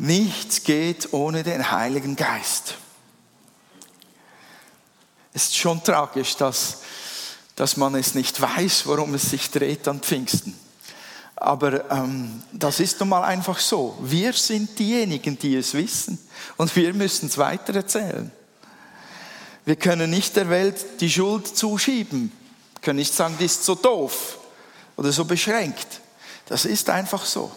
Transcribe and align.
Nichts 0.00 0.64
geht 0.64 1.12
ohne 1.12 1.42
den 1.42 1.70
Heiligen 1.70 2.16
Geist. 2.16 2.76
Es 5.34 5.44
ist 5.44 5.58
schon 5.58 5.84
tragisch, 5.84 6.36
dass, 6.36 6.78
dass 7.54 7.76
man 7.76 7.94
es 7.94 8.14
nicht 8.14 8.40
weiß, 8.40 8.86
worum 8.86 9.12
es 9.12 9.28
sich 9.28 9.50
dreht 9.50 9.86
an 9.88 10.00
Pfingsten. 10.00 10.58
Aber 11.36 11.90
ähm, 11.90 12.42
das 12.50 12.80
ist 12.80 12.98
nun 12.98 13.10
mal 13.10 13.24
einfach 13.24 13.58
so. 13.58 13.98
Wir 14.00 14.32
sind 14.32 14.78
diejenigen, 14.78 15.38
die 15.38 15.56
es 15.56 15.74
wissen 15.74 16.18
und 16.56 16.74
wir 16.74 16.94
müssen 16.94 17.26
es 17.26 17.36
weitererzählen. 17.36 18.32
Wir 19.66 19.76
können 19.76 20.08
nicht 20.08 20.34
der 20.34 20.48
Welt 20.48 20.82
die 21.00 21.10
Schuld 21.10 21.46
zuschieben. 21.46 22.32
Wir 22.72 22.80
können 22.80 23.00
nicht 23.00 23.12
sagen, 23.12 23.36
die 23.38 23.44
ist 23.44 23.66
so 23.66 23.74
doof 23.74 24.38
oder 24.96 25.12
so 25.12 25.26
beschränkt. 25.26 26.00
Das 26.46 26.64
ist 26.64 26.88
einfach 26.88 27.26
so. 27.26 27.52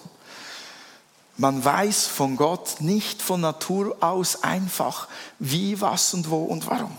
Man 1.38 1.66
weiß 1.66 2.06
von 2.06 2.38
Gott 2.38 2.80
nicht 2.80 3.22
von 3.22 3.42
Natur 3.42 3.98
aus 4.02 4.44
einfach, 4.44 5.08
wie, 5.40 5.82
was 5.82 6.14
und 6.14 6.30
wo 6.30 6.44
und 6.44 6.68
warum. 6.68 6.96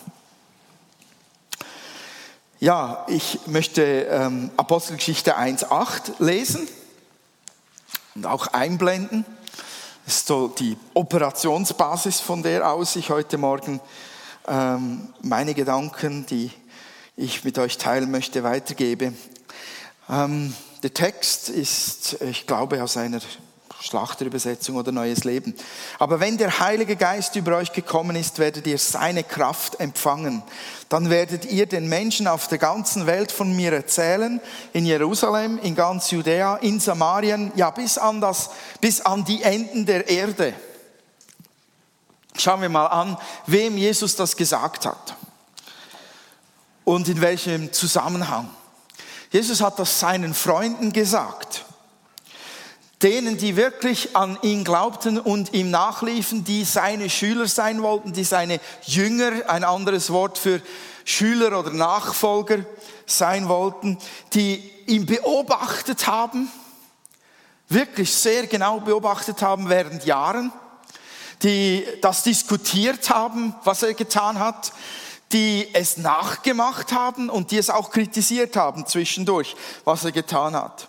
Ja, 2.58 3.04
ich 3.08 3.40
möchte 3.46 3.82
ähm, 3.82 4.50
Apostelgeschichte 4.56 5.38
1.8 5.38 6.14
lesen 6.18 6.66
und 8.16 8.26
auch 8.26 8.48
einblenden. 8.48 9.24
Das 10.04 10.16
ist 10.16 10.26
so 10.26 10.48
die 10.48 10.76
Operationsbasis, 10.94 12.20
von 12.20 12.42
der 12.42 12.68
aus 12.70 12.96
ich 12.96 13.10
heute 13.10 13.38
Morgen 13.38 13.80
ähm, 14.48 15.12
meine 15.22 15.54
Gedanken, 15.54 16.26
die 16.26 16.50
ich 17.16 17.44
mit 17.44 17.58
euch 17.58 17.78
teilen 17.78 18.10
möchte, 18.10 18.42
weitergebe. 18.42 19.14
Ähm, 20.08 20.54
der 20.82 20.92
Text 20.92 21.48
ist, 21.48 22.20
ich 22.22 22.46
glaube, 22.46 22.82
aus 22.82 22.96
einer 22.96 23.20
Schlachterübersetzung 23.84 24.76
oder 24.76 24.92
Neues 24.92 25.24
Leben. 25.24 25.54
Aber 25.98 26.18
wenn 26.18 26.38
der 26.38 26.58
Heilige 26.58 26.96
Geist 26.96 27.36
über 27.36 27.56
euch 27.56 27.72
gekommen 27.72 28.16
ist, 28.16 28.38
werdet 28.38 28.66
ihr 28.66 28.78
seine 28.78 29.24
Kraft 29.24 29.78
empfangen. 29.78 30.42
Dann 30.88 31.10
werdet 31.10 31.44
ihr 31.44 31.66
den 31.66 31.88
Menschen 31.88 32.26
auf 32.26 32.48
der 32.48 32.58
ganzen 32.58 33.06
Welt 33.06 33.30
von 33.30 33.54
mir 33.54 33.72
erzählen, 33.72 34.40
in 34.72 34.86
Jerusalem, 34.86 35.58
in 35.58 35.74
ganz 35.74 36.10
Judäa, 36.10 36.56
in 36.56 36.80
Samarien, 36.80 37.52
ja 37.56 37.70
bis 37.70 37.98
an, 37.98 38.20
das, 38.20 38.50
bis 38.80 39.02
an 39.02 39.24
die 39.24 39.42
Enden 39.42 39.84
der 39.84 40.08
Erde. 40.08 40.54
Schauen 42.36 42.62
wir 42.62 42.68
mal 42.70 42.86
an, 42.86 43.18
wem 43.46 43.76
Jesus 43.76 44.16
das 44.16 44.36
gesagt 44.36 44.86
hat 44.86 45.16
und 46.84 47.06
in 47.08 47.20
welchem 47.20 47.72
Zusammenhang. 47.72 48.48
Jesus 49.30 49.60
hat 49.60 49.78
das 49.78 50.00
seinen 50.00 50.32
Freunden 50.32 50.92
gesagt 50.92 51.64
denen, 53.04 53.36
die 53.36 53.54
wirklich 53.54 54.16
an 54.16 54.38
ihn 54.40 54.64
glaubten 54.64 55.20
und 55.20 55.52
ihm 55.52 55.70
nachliefen, 55.70 56.42
die 56.42 56.64
seine 56.64 57.10
Schüler 57.10 57.46
sein 57.46 57.82
wollten, 57.82 58.14
die 58.14 58.24
seine 58.24 58.60
Jünger, 58.82 59.48
ein 59.48 59.62
anderes 59.62 60.10
Wort 60.10 60.38
für 60.38 60.62
Schüler 61.04 61.58
oder 61.58 61.70
Nachfolger 61.70 62.64
sein 63.04 63.46
wollten, 63.48 63.98
die 64.32 64.70
ihn 64.86 65.04
beobachtet 65.04 66.06
haben, 66.06 66.50
wirklich 67.68 68.12
sehr 68.12 68.46
genau 68.46 68.80
beobachtet 68.80 69.42
haben 69.42 69.68
während 69.68 70.06
Jahren, 70.06 70.50
die 71.42 71.86
das 72.00 72.22
diskutiert 72.22 73.10
haben, 73.10 73.54
was 73.64 73.82
er 73.82 73.92
getan 73.92 74.38
hat, 74.38 74.72
die 75.30 75.68
es 75.74 75.98
nachgemacht 75.98 76.92
haben 76.92 77.28
und 77.28 77.50
die 77.50 77.58
es 77.58 77.68
auch 77.68 77.90
kritisiert 77.90 78.56
haben 78.56 78.86
zwischendurch, 78.86 79.56
was 79.84 80.04
er 80.04 80.12
getan 80.12 80.56
hat. 80.56 80.88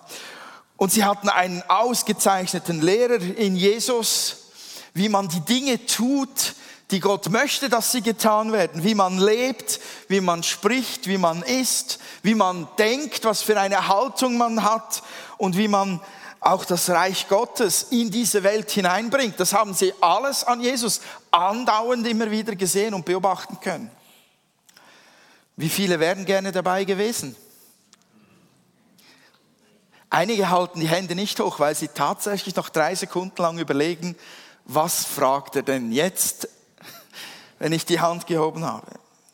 Und 0.77 0.91
sie 0.91 1.03
hatten 1.03 1.29
einen 1.29 1.63
ausgezeichneten 1.67 2.81
Lehrer 2.81 3.21
in 3.21 3.55
Jesus, 3.55 4.49
wie 4.93 5.09
man 5.09 5.29
die 5.29 5.41
Dinge 5.41 5.85
tut, 5.85 6.55
die 6.91 6.99
Gott 6.99 7.29
möchte, 7.29 7.69
dass 7.69 7.91
sie 7.91 8.01
getan 8.01 8.51
werden, 8.51 8.83
wie 8.83 8.93
man 8.93 9.17
lebt, 9.17 9.79
wie 10.07 10.21
man 10.21 10.43
spricht, 10.43 11.07
wie 11.07 11.17
man 11.17 11.41
isst, 11.41 11.99
wie 12.21 12.35
man 12.35 12.67
denkt, 12.77 13.25
was 13.25 13.41
für 13.41 13.59
eine 13.59 13.87
Haltung 13.87 14.37
man 14.37 14.63
hat 14.63 15.01
und 15.37 15.57
wie 15.57 15.67
man 15.67 15.99
auch 16.39 16.63
das 16.63 16.89
Reich 16.91 17.27
Gottes 17.27 17.87
in 17.89 18.11
diese 18.11 18.43
Welt 18.43 18.69
hineinbringt. 18.69 19.39
Das 19.39 19.53
haben 19.53 19.73
sie 19.73 19.93
alles 19.99 20.43
an 20.43 20.61
Jesus 20.61 21.01
andauernd 21.31 22.05
immer 22.05 22.29
wieder 22.29 22.55
gesehen 22.55 22.93
und 22.93 23.03
beobachten 23.03 23.59
können. 23.59 23.89
Wie 25.55 25.69
viele 25.69 25.99
wären 25.99 26.25
gerne 26.25 26.51
dabei 26.51 26.83
gewesen? 26.83 27.35
Einige 30.15 30.49
halten 30.49 30.79
die 30.79 30.87
Hände 30.87 31.13
nicht 31.13 31.41
hoch, 31.41 31.59
weil 31.59 31.75
sie 31.75 31.89
tatsächlich 31.89 32.55
noch 32.55 32.69
drei 32.69 32.95
Sekunden 32.95 33.41
lang 33.41 33.59
überlegen, 33.59 34.15
was 34.63 35.03
fragt 35.03 35.57
er 35.57 35.61
denn 35.61 35.91
jetzt, 35.91 36.47
wenn 37.59 37.73
ich 37.73 37.83
die 37.83 37.99
Hand 37.99 38.25
gehoben 38.25 38.63
habe. 38.63 38.87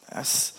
Es, 0.08 0.56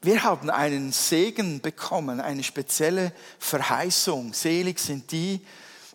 wir 0.00 0.22
haben 0.22 0.48
einen 0.48 0.92
Segen 0.92 1.60
bekommen, 1.60 2.20
eine 2.20 2.44
spezielle 2.44 3.12
Verheißung. 3.40 4.32
Selig 4.32 4.78
sind 4.78 5.10
die, 5.10 5.44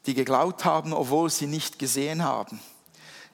die 0.05 0.13
geglaubt 0.13 0.65
haben, 0.65 0.91
obwohl 0.91 1.29
sie 1.29 1.47
nicht 1.47 1.79
gesehen 1.79 2.25
haben. 2.25 2.59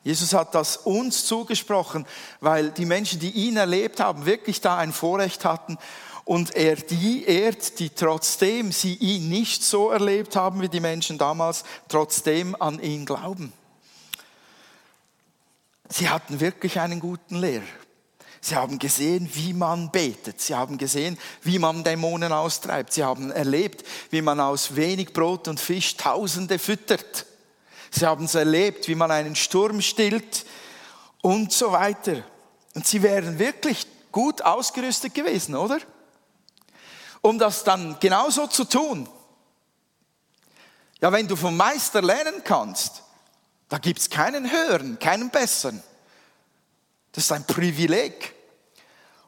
Jesus 0.04 0.36
hat 0.36 0.54
das 0.54 0.78
uns 0.78 1.26
zugesprochen, 1.26 2.06
weil 2.40 2.70
die 2.70 2.86
Menschen, 2.86 3.20
die 3.20 3.32
ihn 3.32 3.58
erlebt 3.58 4.00
haben, 4.00 4.28
wirklich 4.28 4.62
da 4.62 4.78
ein 4.78 4.94
Vorrecht 4.94 5.44
hatten 5.44 5.80
und 6.26 6.56
er 6.56 6.76
die 6.76 7.24
ehrt, 7.26 7.80
die 7.80 7.92
trotzdem 7.92 8.72
sie 8.72 8.96
ihn 8.96 9.30
nicht 9.30 9.64
so 9.64 9.92
erlebt 9.92 10.36
haben 10.36 10.60
wie 10.62 10.70
die 10.70 10.80
Menschen 10.80 11.18
damals, 11.18 11.64
trotzdem 11.88 12.60
an 12.60 12.82
ihn 12.82 13.06
glauben. 13.06 13.54
Sie 15.88 16.10
hatten 16.10 16.40
wirklich 16.40 16.80
einen 16.80 17.00
guten 17.00 17.36
Lehrer. 17.36 17.64
Sie 18.42 18.56
haben 18.56 18.80
gesehen, 18.80 19.30
wie 19.34 19.54
man 19.54 19.92
betet. 19.92 20.42
Sie 20.42 20.54
haben 20.54 20.78
gesehen, 20.78 21.18
wie 21.42 21.58
man 21.58 21.84
Dämonen 21.84 22.32
austreibt. 22.32 22.94
Sie 22.94 23.04
haben 23.04 23.32
erlebt, 23.32 23.84
wie 24.10 24.22
man 24.22 24.40
aus 24.40 24.76
wenig 24.76 25.14
Brot 25.14 25.48
und 25.48 25.60
Fisch 25.60 25.96
Tausende 25.96 26.60
füttert. 26.60 27.26
Sie 27.92 28.06
haben 28.06 28.26
es 28.26 28.36
erlebt, 28.36 28.88
wie 28.88 28.96
man 28.96 29.12
einen 29.12 29.36
Sturm 29.36 29.82
stillt 29.82 30.46
und 31.22 31.54
so 31.54 31.72
weiter. 31.72 32.24
Und 32.74 32.86
sie 32.86 33.02
wären 33.02 33.40
wirklich 33.40 33.88
gut 34.12 34.42
ausgerüstet 34.42 35.14
gewesen, 35.14 35.56
oder? 35.56 35.80
Um 37.26 37.40
das 37.40 37.64
dann 37.64 37.98
genauso 38.00 38.46
zu 38.46 38.66
tun. 38.66 39.10
Ja, 41.02 41.12
wenn 41.12 41.28
du 41.28 41.36
vom 41.36 41.58
Meister 41.58 42.04
lernen 42.04 42.44
kannst, 42.44 43.02
da 43.68 43.80
gibt 43.80 44.00
es 44.00 44.12
keinen 44.12 44.52
höheren, 44.52 45.00
keinen 45.00 45.32
besseren. 45.32 45.82
Das 47.14 47.24
ist 47.24 47.32
ein 47.32 47.48
Privileg. 47.48 48.36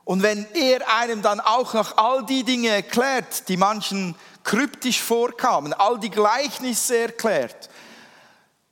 Und 0.03 0.21
wenn 0.21 0.45
er 0.53 0.87
einem 0.95 1.23
dann 1.23 1.39
auch 1.39 1.73
noch 1.73 1.97
all 1.97 2.23
die 2.23 2.43
Dinge 2.43 2.69
erklärt, 2.69 3.49
die 3.49 3.57
manchen 3.57 4.13
kryptisch 4.43 5.01
vorkamen, 5.01 5.73
all 5.73 5.99
die 5.99 6.11
Gleichnisse 6.11 6.99
erklärt, 6.99 7.67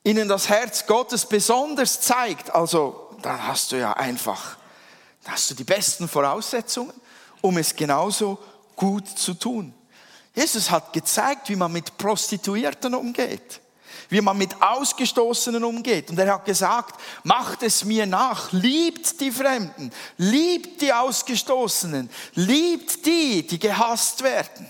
ihnen 0.04 0.30
das 0.30 0.50
Herz 0.50 0.86
Gottes 0.86 1.26
besonders 1.26 2.00
zeigt, 2.00 2.54
also 2.54 3.10
dann 3.24 3.48
hast 3.48 3.72
du 3.72 3.80
ja 3.80 3.94
einfach, 3.94 4.58
hast 5.26 5.50
du 5.50 5.56
die 5.56 5.64
besten 5.64 6.08
Voraussetzungen, 6.08 6.94
um 7.42 7.58
es 7.58 7.76
genauso 7.76 8.38
gut 8.76 9.08
zu 9.08 9.34
tun. 9.34 9.74
Jesus 10.36 10.70
hat 10.70 10.92
gezeigt, 10.92 11.50
wie 11.50 11.56
man 11.56 11.72
mit 11.72 11.98
Prostituierten 11.98 12.94
umgeht, 12.94 13.62
wie 14.10 14.20
man 14.20 14.38
mit 14.38 14.62
Ausgestoßenen 14.62 15.64
umgeht. 15.64 16.10
Und 16.10 16.20
er 16.20 16.34
hat 16.34 16.46
gesagt, 16.46 17.00
macht 17.24 17.64
es 17.64 17.86
mir 17.86 18.06
nach, 18.06 18.52
liebt 18.52 19.22
die 19.22 19.32
Fremden, 19.32 19.92
liebt 20.18 20.82
die 20.82 20.92
Ausgestoßenen, 20.92 22.10
liebt 22.34 23.06
die, 23.06 23.48
die 23.48 23.60
gehasst 23.60 24.24
werden. 24.24 24.68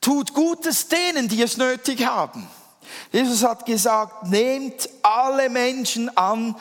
Tut 0.00 0.34
Gutes 0.34 0.88
denen, 0.88 1.28
die 1.28 1.42
es 1.42 1.56
nötig 1.56 2.04
haben. 2.04 2.48
Jesus 3.12 3.42
hat 3.42 3.66
gesagt, 3.66 4.26
nehmt 4.26 4.88
alle 5.02 5.48
Menschen 5.48 6.14
an 6.16 6.56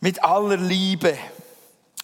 mit 0.00 0.22
aller 0.22 0.56
Liebe. 0.56 1.16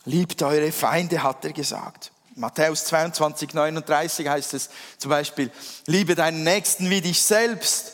Liebt 0.05 0.43
eure 0.43 0.73
Feinde, 0.73 1.23
hat 1.23 1.45
er 1.45 1.53
gesagt. 1.53 2.13
Matthäus 2.41 2.87
22, 2.87 3.53
39 3.53 4.27
heißt 4.27 4.55
es 4.55 4.71
zum 4.97 5.11
Beispiel, 5.11 5.51
liebe 5.85 6.15
deinen 6.15 6.43
Nächsten 6.43 6.89
wie 6.89 7.03
dich 7.03 7.21
selbst. 7.21 7.93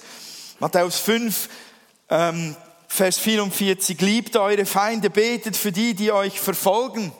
Matthäus 0.60 1.00
5, 1.00 1.48
ähm, 2.10 2.54
Vers 2.87 3.19
44, 3.19 4.00
liebt 4.00 4.37
eure 4.37 4.64
Feinde, 4.64 5.10
betet 5.10 5.56
für 5.56 5.72
die, 5.72 5.94
die 5.94 6.12
euch 6.12 6.38
verfolgen. 6.38 7.12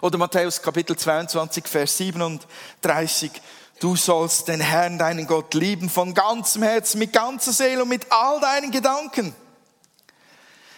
Oder 0.00 0.16
Matthäus 0.16 0.62
Kapitel 0.62 0.96
22, 0.96 1.68
Vers 1.68 1.98
37, 1.98 3.30
du 3.78 3.94
sollst 3.94 4.48
den 4.48 4.60
Herrn, 4.60 4.98
deinen 4.98 5.26
Gott 5.26 5.52
lieben 5.52 5.90
von 5.90 6.14
ganzem 6.14 6.62
Herzen, 6.62 7.00
mit 7.00 7.12
ganzer 7.12 7.52
Seele 7.52 7.82
und 7.82 7.90
mit 7.90 8.10
all 8.10 8.40
deinen 8.40 8.70
Gedanken. 8.70 9.36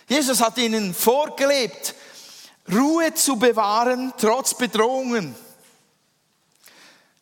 Jesus 0.09 0.41
hat 0.41 0.59
ihnen 0.59 0.93
vorgelebt, 0.93 1.95
Ruhe 2.73 3.13
zu 3.15 3.37
bewahren 3.37 4.13
trotz 4.19 4.55
Bedrohungen. 4.55 5.35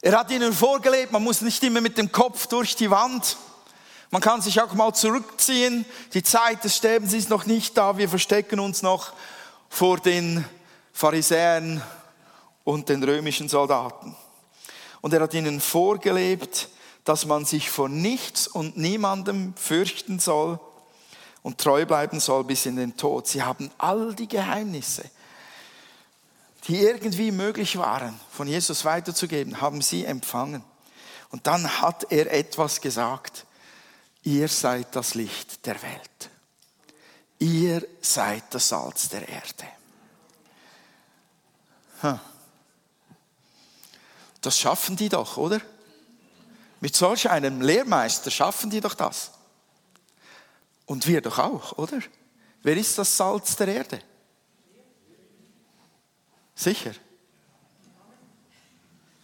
Er 0.00 0.18
hat 0.18 0.30
ihnen 0.30 0.52
vorgelebt, 0.52 1.12
man 1.12 1.22
muss 1.22 1.40
nicht 1.40 1.62
immer 1.62 1.80
mit 1.80 1.96
dem 1.96 2.10
Kopf 2.10 2.46
durch 2.46 2.74
die 2.76 2.90
Wand. 2.90 3.36
Man 4.10 4.20
kann 4.20 4.42
sich 4.42 4.60
auch 4.60 4.74
mal 4.74 4.92
zurückziehen. 4.92 5.84
Die 6.12 6.22
Zeit 6.22 6.64
des 6.64 6.76
Sterbens 6.76 7.12
ist 7.12 7.30
noch 7.30 7.46
nicht 7.46 7.76
da. 7.76 7.96
Wir 7.96 8.08
verstecken 8.08 8.60
uns 8.60 8.82
noch 8.82 9.12
vor 9.68 9.98
den 9.98 10.44
Pharisäern 10.92 11.82
und 12.64 12.88
den 12.88 13.02
römischen 13.02 13.48
Soldaten. 13.48 14.14
Und 15.00 15.14
er 15.14 15.22
hat 15.22 15.34
ihnen 15.34 15.60
vorgelebt, 15.60 16.68
dass 17.04 17.26
man 17.26 17.44
sich 17.44 17.70
vor 17.70 17.88
nichts 17.88 18.46
und 18.46 18.76
niemandem 18.76 19.54
fürchten 19.56 20.18
soll 20.18 20.60
und 21.42 21.58
treu 21.58 21.86
bleiben 21.86 22.20
soll 22.20 22.44
bis 22.44 22.66
in 22.66 22.76
den 22.76 22.96
Tod. 22.96 23.26
Sie 23.26 23.42
haben 23.42 23.70
all 23.78 24.14
die 24.14 24.28
Geheimnisse, 24.28 25.04
die 26.68 26.78
irgendwie 26.78 27.30
möglich 27.32 27.76
waren, 27.76 28.18
von 28.30 28.46
Jesus 28.46 28.84
weiterzugeben, 28.84 29.60
haben 29.60 29.82
sie 29.82 30.04
empfangen. 30.04 30.64
Und 31.30 31.46
dann 31.46 31.80
hat 31.80 32.12
er 32.12 32.32
etwas 32.32 32.80
gesagt. 32.80 33.46
Ihr 34.22 34.48
seid 34.48 34.94
das 34.94 35.14
Licht 35.14 35.66
der 35.66 35.82
Welt. 35.82 36.30
Ihr 37.38 37.84
seid 38.00 38.44
das 38.50 38.68
Salz 38.68 39.08
der 39.08 39.28
Erde. 39.28 39.66
Das 44.40 44.58
schaffen 44.58 44.96
die 44.96 45.08
doch, 45.08 45.36
oder? 45.36 45.60
Mit 46.80 46.94
solch 46.94 47.30
einem 47.30 47.60
Lehrmeister 47.60 48.30
schaffen 48.30 48.70
die 48.70 48.80
doch 48.80 48.94
das. 48.94 49.32
Und 50.86 51.06
wir 51.06 51.20
doch 51.20 51.38
auch, 51.38 51.78
oder? 51.78 52.00
Wer 52.62 52.76
ist 52.76 52.98
das 52.98 53.16
Salz 53.16 53.56
der 53.56 53.68
Erde? 53.68 54.02
Sicher. 56.54 56.92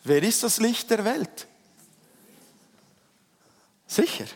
Wer 0.04 0.22
ist 0.22 0.42
das 0.42 0.58
Licht 0.58 0.90
der 0.90 1.04
Welt? 1.04 1.46
Sicher. 3.86 4.26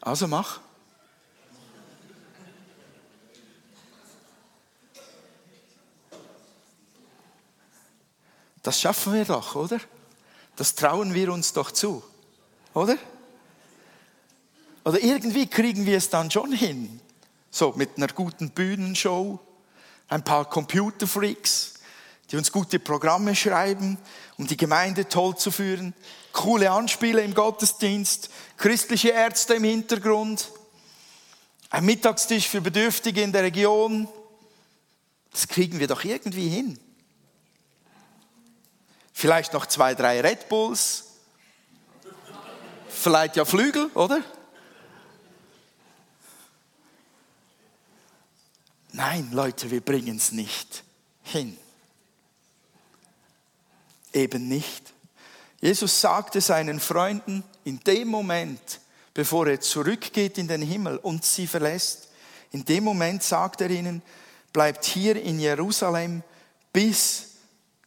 Also 0.00 0.26
mach. 0.26 0.60
Das 8.62 8.80
schaffen 8.80 9.14
wir 9.14 9.24
doch, 9.24 9.54
oder? 9.54 9.80
Das 10.56 10.74
trauen 10.74 11.14
wir 11.14 11.32
uns 11.32 11.52
doch 11.52 11.70
zu, 11.70 12.02
oder? 12.74 12.98
Oder 14.84 15.02
irgendwie 15.02 15.46
kriegen 15.46 15.86
wir 15.86 15.96
es 15.96 16.10
dann 16.10 16.30
schon 16.30 16.52
hin. 16.52 17.00
So 17.50 17.72
mit 17.76 17.96
einer 17.96 18.08
guten 18.08 18.50
Bühnenshow, 18.50 19.38
ein 20.08 20.24
paar 20.24 20.48
Computerfreaks, 20.48 21.74
die 22.30 22.36
uns 22.36 22.52
gute 22.52 22.78
Programme 22.78 23.34
schreiben, 23.34 23.98
um 24.36 24.46
die 24.46 24.56
Gemeinde 24.56 25.08
toll 25.08 25.36
zu 25.36 25.50
führen, 25.50 25.94
coole 26.32 26.70
Anspiele 26.70 27.22
im 27.22 27.34
Gottesdienst, 27.34 28.30
christliche 28.56 29.10
Ärzte 29.10 29.54
im 29.54 29.64
Hintergrund, 29.64 30.50
ein 31.70 31.84
Mittagstisch 31.84 32.48
für 32.48 32.60
Bedürftige 32.60 33.22
in 33.22 33.32
der 33.32 33.42
Region. 33.42 34.08
Das 35.30 35.48
kriegen 35.48 35.78
wir 35.78 35.86
doch 35.86 36.04
irgendwie 36.04 36.48
hin. 36.48 36.78
Vielleicht 39.12 39.52
noch 39.52 39.66
zwei, 39.66 39.94
drei 39.94 40.20
Red 40.20 40.48
Bulls. 40.48 41.04
Vielleicht 42.88 43.36
ja 43.36 43.44
Flügel, 43.44 43.90
oder? 43.94 44.22
Nein, 48.92 49.30
Leute, 49.32 49.70
wir 49.70 49.80
bringen 49.80 50.16
es 50.16 50.32
nicht 50.32 50.82
hin. 51.22 51.56
Eben 54.12 54.48
nicht. 54.48 54.94
Jesus 55.60 56.00
sagte 56.00 56.40
seinen 56.40 56.80
Freunden 56.80 57.44
in 57.64 57.80
dem 57.80 58.08
Moment, 58.08 58.80
bevor 59.12 59.46
er 59.48 59.60
zurückgeht 59.60 60.38
in 60.38 60.48
den 60.48 60.62
Himmel 60.62 60.96
und 60.98 61.24
sie 61.24 61.46
verlässt, 61.46 62.08
in 62.52 62.64
dem 62.64 62.84
Moment 62.84 63.22
sagt 63.22 63.60
er 63.60 63.70
ihnen, 63.70 64.02
bleibt 64.52 64.84
hier 64.84 65.20
in 65.20 65.38
Jerusalem, 65.38 66.22
bis 66.72 67.30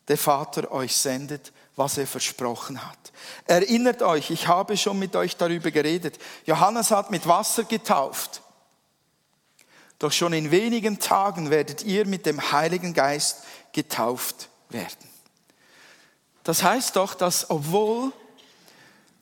der 0.08 0.18
Vater 0.18 0.72
euch 0.72 0.96
sendet, 0.96 1.52
was 1.76 1.98
er 1.98 2.06
versprochen 2.06 2.86
hat. 2.86 3.12
Erinnert 3.46 4.02
euch, 4.02 4.30
ich 4.30 4.48
habe 4.48 4.78
schon 4.78 5.00
mit 5.00 5.16
euch 5.16 5.38
darüber 5.38 5.72
geredet. 5.72 6.20
Johannes 6.46 6.92
hat 6.92 7.12
mit 7.12 7.28
Wasser 7.28 7.64
getauft. 7.64 8.42
Doch 10.02 10.12
schon 10.12 10.34
in 10.34 10.50
wenigen 10.50 10.98
Tagen 10.98 11.52
werdet 11.52 11.84
ihr 11.84 12.08
mit 12.08 12.26
dem 12.26 12.52
Heiligen 12.52 12.96
Geist 12.96 13.44
getauft 13.72 14.50
werden. 14.70 15.08
Das 16.44 16.64
heißt 16.64 16.96
doch, 16.96 17.14
dass 17.14 17.52
obwohl 17.52 18.12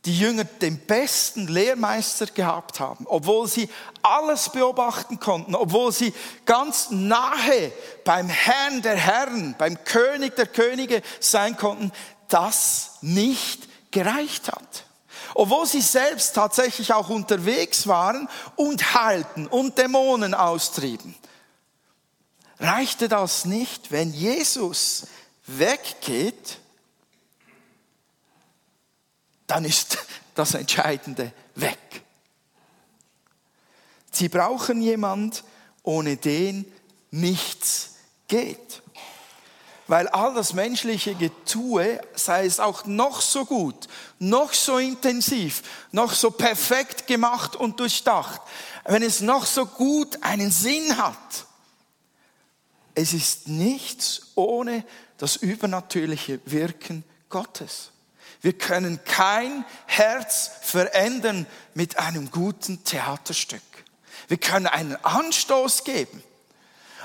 die 0.06 0.18
Jünger 0.18 0.46
den 0.46 0.80
besten 0.80 1.50
Lehrmeister 1.50 2.28
gehabt 2.28 2.80
haben, 2.80 3.06
obwohl 3.10 3.46
sie 3.50 3.68
alles 4.02 4.48
beobachten 4.54 5.20
konnten, 5.20 5.54
obwohl 5.54 5.92
sie 5.92 6.14
ganz 6.46 6.92
nahe 6.92 7.74
beim 8.06 8.30
Herrn 8.30 8.82
der 8.82 8.96
Herren, 8.96 9.56
beim 9.58 9.84
König 9.84 10.38
der 10.38 10.48
Könige 10.48 11.02
sein 11.20 11.58
konnten, 11.58 11.92
das 12.30 12.92
nicht 13.02 13.68
gereicht 13.92 14.50
hat. 14.50 14.86
Obwohl 15.36 15.66
sie 15.66 15.81
selbst 15.81 16.34
tatsächlich 16.34 16.94
auch 16.94 17.10
unterwegs 17.10 17.88
waren 17.88 18.28
und 18.56 18.94
heilten 18.94 19.48
und 19.48 19.78
Dämonen 19.78 20.34
austrieben, 20.34 21.16
reichte 22.60 23.08
das 23.08 23.46
nicht, 23.46 23.92
wenn 23.92 24.14
Jesus 24.14 25.08
weggeht, 25.46 26.60
dann 29.48 29.66
ist 29.66 29.98
das 30.36 30.54
Entscheidende 30.54 31.32
weg. 31.56 32.04
Sie 34.12 34.30
brauchen 34.30 34.82
jemand, 34.82 35.44
ohne 35.84 36.18
den 36.18 36.72
nichts 37.12 37.96
geht. 38.28 38.82
Weil 39.89 40.07
all 40.09 40.36
das 40.36 40.53
menschliche 40.53 41.15
Getue, 41.15 42.00
sei 42.13 42.45
es 42.45 42.59
auch 42.59 42.86
noch 42.86 43.21
so 43.21 43.44
gut, 43.44 43.88
noch 44.19 44.53
so 44.53 44.77
intensiv, 44.77 45.63
noch 45.91 46.13
so 46.13 46.30
perfekt 46.30 47.07
gemacht 47.07 47.56
und 47.56 47.80
durchdacht, 47.80 48.39
wenn 48.86 49.01
es 49.01 49.21
noch 49.21 49.47
so 49.47 49.65
gut 49.65 50.21
einen 50.21 50.51
Sinn 50.51 50.95
hat, 50.97 51.18
es 52.94 53.13
ist 53.13 53.47
nichts 53.47 54.27
ohne 54.36 54.86
das 55.18 55.38
übernatürliche 55.38 56.39
Wirken 56.45 57.03
Gottes. 57.30 57.89
Wir 58.41 58.53
können 58.53 59.03
kein 59.06 59.65
Herz 59.88 60.51
verändern 60.62 61.47
mit 61.74 61.97
einem 61.97 62.30
guten 62.30 62.83
Theaterstück. 62.83 63.63
Wir 64.27 64.38
können 64.38 64.68
einen 64.68 65.03
Anstoß 65.03 65.84
geben. 65.84 66.22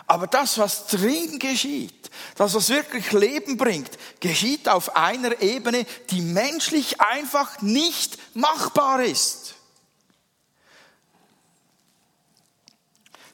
Aber 0.07 0.27
das, 0.27 0.59
was 0.59 0.87
drin 0.87 1.39
geschieht, 1.39 2.11
das, 2.37 2.55
was 2.55 2.69
wirklich 2.69 3.11
Leben 3.13 3.57
bringt, 3.57 3.91
geschieht 4.21 4.69
auf 4.69 4.97
einer 4.97 5.41
Ebene, 5.41 5.87
die 6.11 6.21
menschlich 6.21 7.01
einfach 7.01 7.63
nicht 7.63 8.19
machbar 8.37 9.03
ist. 9.03 9.55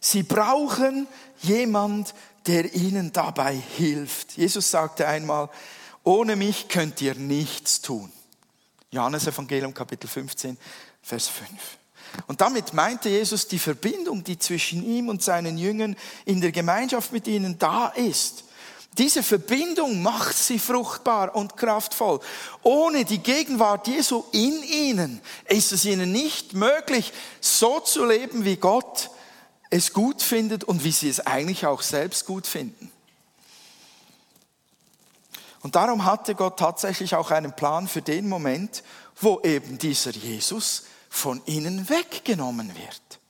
Sie 0.01 0.23
brauchen 0.23 1.07
jemand, 1.43 2.15
der 2.47 2.73
ihnen 2.75 3.13
dabei 3.13 3.55
hilft. 3.55 4.33
Jesus 4.33 4.71
sagte 4.71 5.07
einmal, 5.07 5.51
ohne 6.05 6.37
mich 6.37 6.69
könnt 6.69 7.03
ihr 7.03 7.15
nichts 7.15 7.83
tun. 7.83 8.11
Johannes 8.91 9.27
Evangelium 9.27 9.75
Kapitel 9.75 10.09
15, 10.09 10.57
Vers 11.03 11.29
5. 11.29 11.49
Und 12.27 12.41
damit 12.41 12.73
meinte 12.73 13.09
Jesus 13.09 13.49
die 13.49 13.59
Verbindung, 13.59 14.25
die 14.25 14.39
zwischen 14.39 14.85
ihm 14.85 15.09
und 15.09 15.23
seinen 15.23 15.59
Jüngern 15.59 15.97
in 16.25 16.41
der 16.41 16.53
Gemeinschaft 16.53 17.13
mit 17.13 17.27
ihnen 17.27 17.59
da 17.59 17.89
ist. 17.89 18.45
Diese 18.99 19.23
Verbindung 19.23 20.03
macht 20.03 20.37
sie 20.37 20.59
fruchtbar 20.59 21.35
und 21.37 21.57
kraftvoll. 21.57 22.21
Ohne 22.63 23.05
die 23.05 23.19
Gegenwart 23.19 23.87
Jesu 23.87 24.25
in 24.33 24.63
ihnen 24.65 25.21
ist 25.47 25.73
es 25.73 25.85
ihnen 25.85 26.11
nicht 26.11 26.55
möglich, 26.55 27.13
so 27.41 27.81
zu 27.81 28.05
leben, 28.05 28.45
wie 28.45 28.57
Gott 28.57 29.11
es 29.71 29.93
gut 29.93 30.21
findet 30.21 30.65
und 30.65 30.83
wie 30.83 30.91
sie 30.91 31.09
es 31.09 31.25
eigentlich 31.25 31.67
auch 31.67 31.83
selbst 31.83 32.27
gut 32.27 32.47
finden. 32.47 32.91
Und 35.63 35.77
darum 35.77 36.05
hatte 36.05 36.35
Gott 36.35 36.59
tatsächlich 36.59 37.15
auch 37.15 37.31
einen 37.31 37.55
Plan 37.55 37.87
für 37.87 38.03
den 38.03 38.29
Moment, 38.29 38.83
wo 39.21 39.41
eben 39.43 39.79
dieser 39.79 40.11
Jesus 40.11 40.85
von 41.11 41.43
ihnen 41.45 41.91
weggenommen 41.91 42.75
wird. 42.75 43.21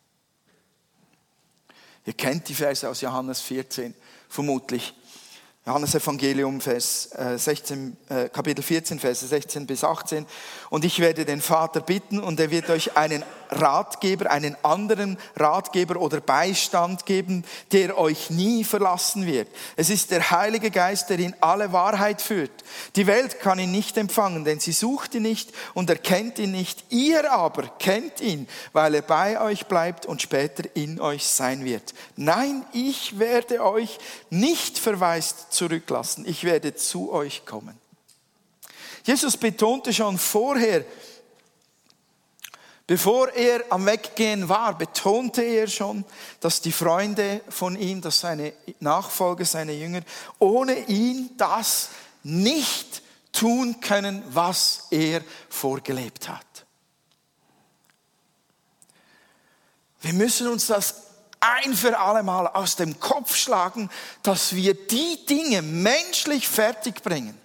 Ihr 2.06 2.12
kennt 2.12 2.49
die 2.49 2.54
Verse 2.54 2.88
aus 2.88 3.00
Johannes 3.00 3.40
14 3.40 3.94
vermutlich. 4.28 4.94
Johannes 5.66 5.94
Evangelium, 5.94 6.60
Vers 6.60 7.10
16, 7.37 7.96
äh, 8.08 8.25
äh, 8.25 8.28
Kapitel 8.28 8.62
14, 8.62 8.99
Verse 8.99 9.26
16 9.26 9.66
bis 9.66 9.84
18. 9.84 10.26
Und 10.70 10.84
ich 10.84 11.00
werde 11.00 11.25
den 11.25 11.40
Vater 11.40 11.80
bitten 11.80 12.20
und 12.20 12.38
er 12.40 12.50
wird 12.50 12.70
euch 12.70 12.96
einen 12.96 13.25
Ratgeber, 13.50 14.30
einen 14.30 14.57
anderen 14.62 15.19
Ratgeber 15.37 16.00
oder 16.00 16.21
Beistand 16.21 17.07
geben, 17.07 17.45
der 17.73 17.99
euch 17.99 18.30
nie 18.30 18.64
verlassen 18.64 19.26
wird. 19.26 19.49
Es 19.76 19.90
ist 19.90 20.11
der 20.11 20.30
Heilige 20.30 20.71
Geist, 20.71 21.11
der 21.11 21.19
in 21.19 21.35
alle 21.40 21.73
Wahrheit 21.73 22.23
führt. 22.23 22.50
Die 22.97 23.07
Welt 23.07 23.40
kann 23.40 23.59
ihn 23.59 23.71
nicht 23.71 23.97
empfangen, 23.97 24.45
denn 24.45 24.61
sie 24.61 24.73
sucht 24.73 25.14
ihn 25.14 25.23
nicht 25.23 25.52
und 25.75 25.90
erkennt 25.90 26.38
ihn 26.38 26.52
nicht. 26.52 26.85
Ihr 26.90 27.30
aber 27.33 27.69
kennt 27.78 28.21
ihn, 28.21 28.49
weil 28.73 28.95
er 28.95 29.02
bei 29.02 29.40
euch 29.40 29.66
bleibt 29.66 30.07
und 30.07 30.23
später 30.23 30.64
in 30.75 31.00
euch 31.00 31.26
sein 31.26 31.64
wird. 31.64 31.95
Nein, 32.16 32.64
ich 32.73 33.19
werde 33.19 33.64
euch 33.64 33.99
nicht 34.30 34.78
verwaist 34.78 35.52
zurücklassen. 35.52 36.25
Ich 36.26 36.45
werde 36.45 36.75
zu 36.75 37.12
euch 37.12 37.45
kommen. 37.45 37.78
Jesus 39.04 39.37
betonte 39.37 39.92
schon 39.92 40.19
vorher, 40.19 40.85
Bevor 42.90 43.28
er 43.35 43.62
am 43.70 43.87
Weggehen 43.87 44.49
war, 44.49 44.76
betonte 44.76 45.42
er 45.42 45.68
schon, 45.68 46.04
dass 46.40 46.61
die 46.61 46.73
Freunde 46.73 47.40
von 47.49 47.76
ihm, 47.76 48.00
dass 48.00 48.18
seine 48.18 48.52
Nachfolger, 48.80 49.44
seine 49.44 49.75
Jünger, 49.75 50.00
ohne 50.40 50.76
ihn 50.88 51.30
das 51.37 51.90
nicht 52.25 53.02
tun 53.30 53.80
können, 53.80 54.25
was 54.30 54.88
er 54.90 55.23
vorgelebt 55.49 56.28
hat. 56.28 56.66
Wir 60.00 60.12
müssen 60.12 60.49
uns 60.49 60.66
das 60.66 60.97
ein 61.38 61.75
für 61.75 61.97
alle 61.97 62.25
Mal 62.25 62.49
aus 62.49 62.75
dem 62.75 62.99
Kopf 62.99 63.37
schlagen, 63.37 63.88
dass 64.25 64.56
wir 64.56 64.75
die 64.75 65.25
Dinge 65.26 65.62
menschlich 65.62 66.49
fertigbringen, 66.49 67.38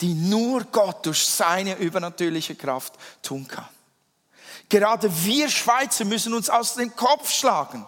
die 0.00 0.14
nur 0.14 0.64
Gott 0.64 1.04
durch 1.04 1.26
seine 1.26 1.76
übernatürliche 1.76 2.54
Kraft 2.54 2.94
tun 3.20 3.46
kann. 3.46 3.68
Gerade 4.68 5.10
wir 5.24 5.48
Schweizer 5.48 6.04
müssen 6.04 6.34
uns 6.34 6.50
aus 6.50 6.74
dem 6.74 6.94
Kopf 6.94 7.30
schlagen, 7.30 7.86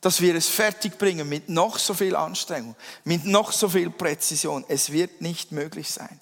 dass 0.00 0.20
wir 0.20 0.34
es 0.34 0.48
fertigbringen 0.48 1.28
mit 1.28 1.48
noch 1.48 1.78
so 1.78 1.94
viel 1.94 2.16
Anstrengung, 2.16 2.74
mit 3.04 3.24
noch 3.24 3.52
so 3.52 3.68
viel 3.68 3.90
Präzision. 3.90 4.64
Es 4.68 4.90
wird 4.90 5.20
nicht 5.20 5.52
möglich 5.52 5.90
sein. 5.90 6.20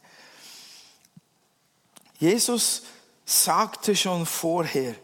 Jesus 2.19 2.83
sagte 3.25 3.95
schon 3.95 4.27
vorher, 4.27 4.95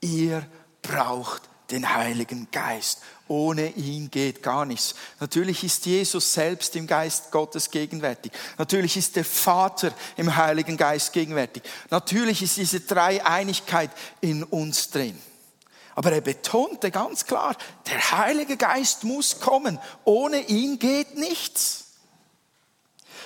ihr 0.00 0.46
braucht 0.82 1.42
den 1.70 1.94
Heiligen 1.94 2.48
Geist. 2.50 3.02
Ohne 3.32 3.70
ihn 3.70 4.10
geht 4.10 4.42
gar 4.42 4.66
nichts. 4.66 4.94
Natürlich 5.18 5.64
ist 5.64 5.86
Jesus 5.86 6.34
selbst 6.34 6.76
im 6.76 6.86
Geist 6.86 7.30
Gottes 7.30 7.70
gegenwärtig. 7.70 8.30
Natürlich 8.58 8.98
ist 8.98 9.16
der 9.16 9.24
Vater 9.24 9.90
im 10.18 10.36
Heiligen 10.36 10.76
Geist 10.76 11.14
gegenwärtig. 11.14 11.62
Natürlich 11.88 12.42
ist 12.42 12.58
diese 12.58 12.80
Dreieinigkeit 12.80 13.90
in 14.20 14.44
uns 14.44 14.90
drin. 14.90 15.18
Aber 15.94 16.12
er 16.12 16.20
betonte 16.20 16.90
ganz 16.90 17.24
klar, 17.24 17.56
der 17.86 18.18
Heilige 18.18 18.58
Geist 18.58 19.04
muss 19.04 19.40
kommen. 19.40 19.78
Ohne 20.04 20.40
ihn 20.48 20.78
geht 20.78 21.16
nichts. 21.16 21.91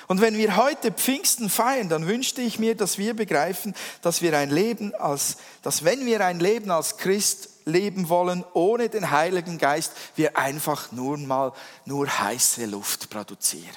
Und 0.09 0.21
wenn 0.21 0.37
wir 0.37 0.57
heute 0.57 0.93
Pfingsten 0.93 1.51
feiern, 1.51 1.89
dann 1.89 2.07
wünschte 2.07 2.41
ich 2.41 2.59
mir, 2.59 2.77
dass 2.77 2.99
wir 2.99 3.15
begreifen, 3.15 3.75
dass 4.03 4.23
wir 4.23 4.37
ein 4.39 4.51
Leben 4.51 4.95
als, 4.95 5.37
dass 5.63 5.85
wenn 5.85 6.07
wir 6.07 6.25
ein 6.25 6.39
Leben 6.39 6.71
als 6.71 6.97
Christ 6.97 7.51
leben 7.65 8.09
wollen, 8.09 8.45
ohne 8.55 8.89
den 8.89 9.11
Heiligen 9.11 9.59
Geist, 9.59 9.93
wir 10.15 10.39
einfach 10.39 10.93
nur 10.93 11.19
mal 11.19 11.53
nur 11.85 12.07
heiße 12.07 12.67
Luft 12.67 13.11
produzieren. 13.11 13.77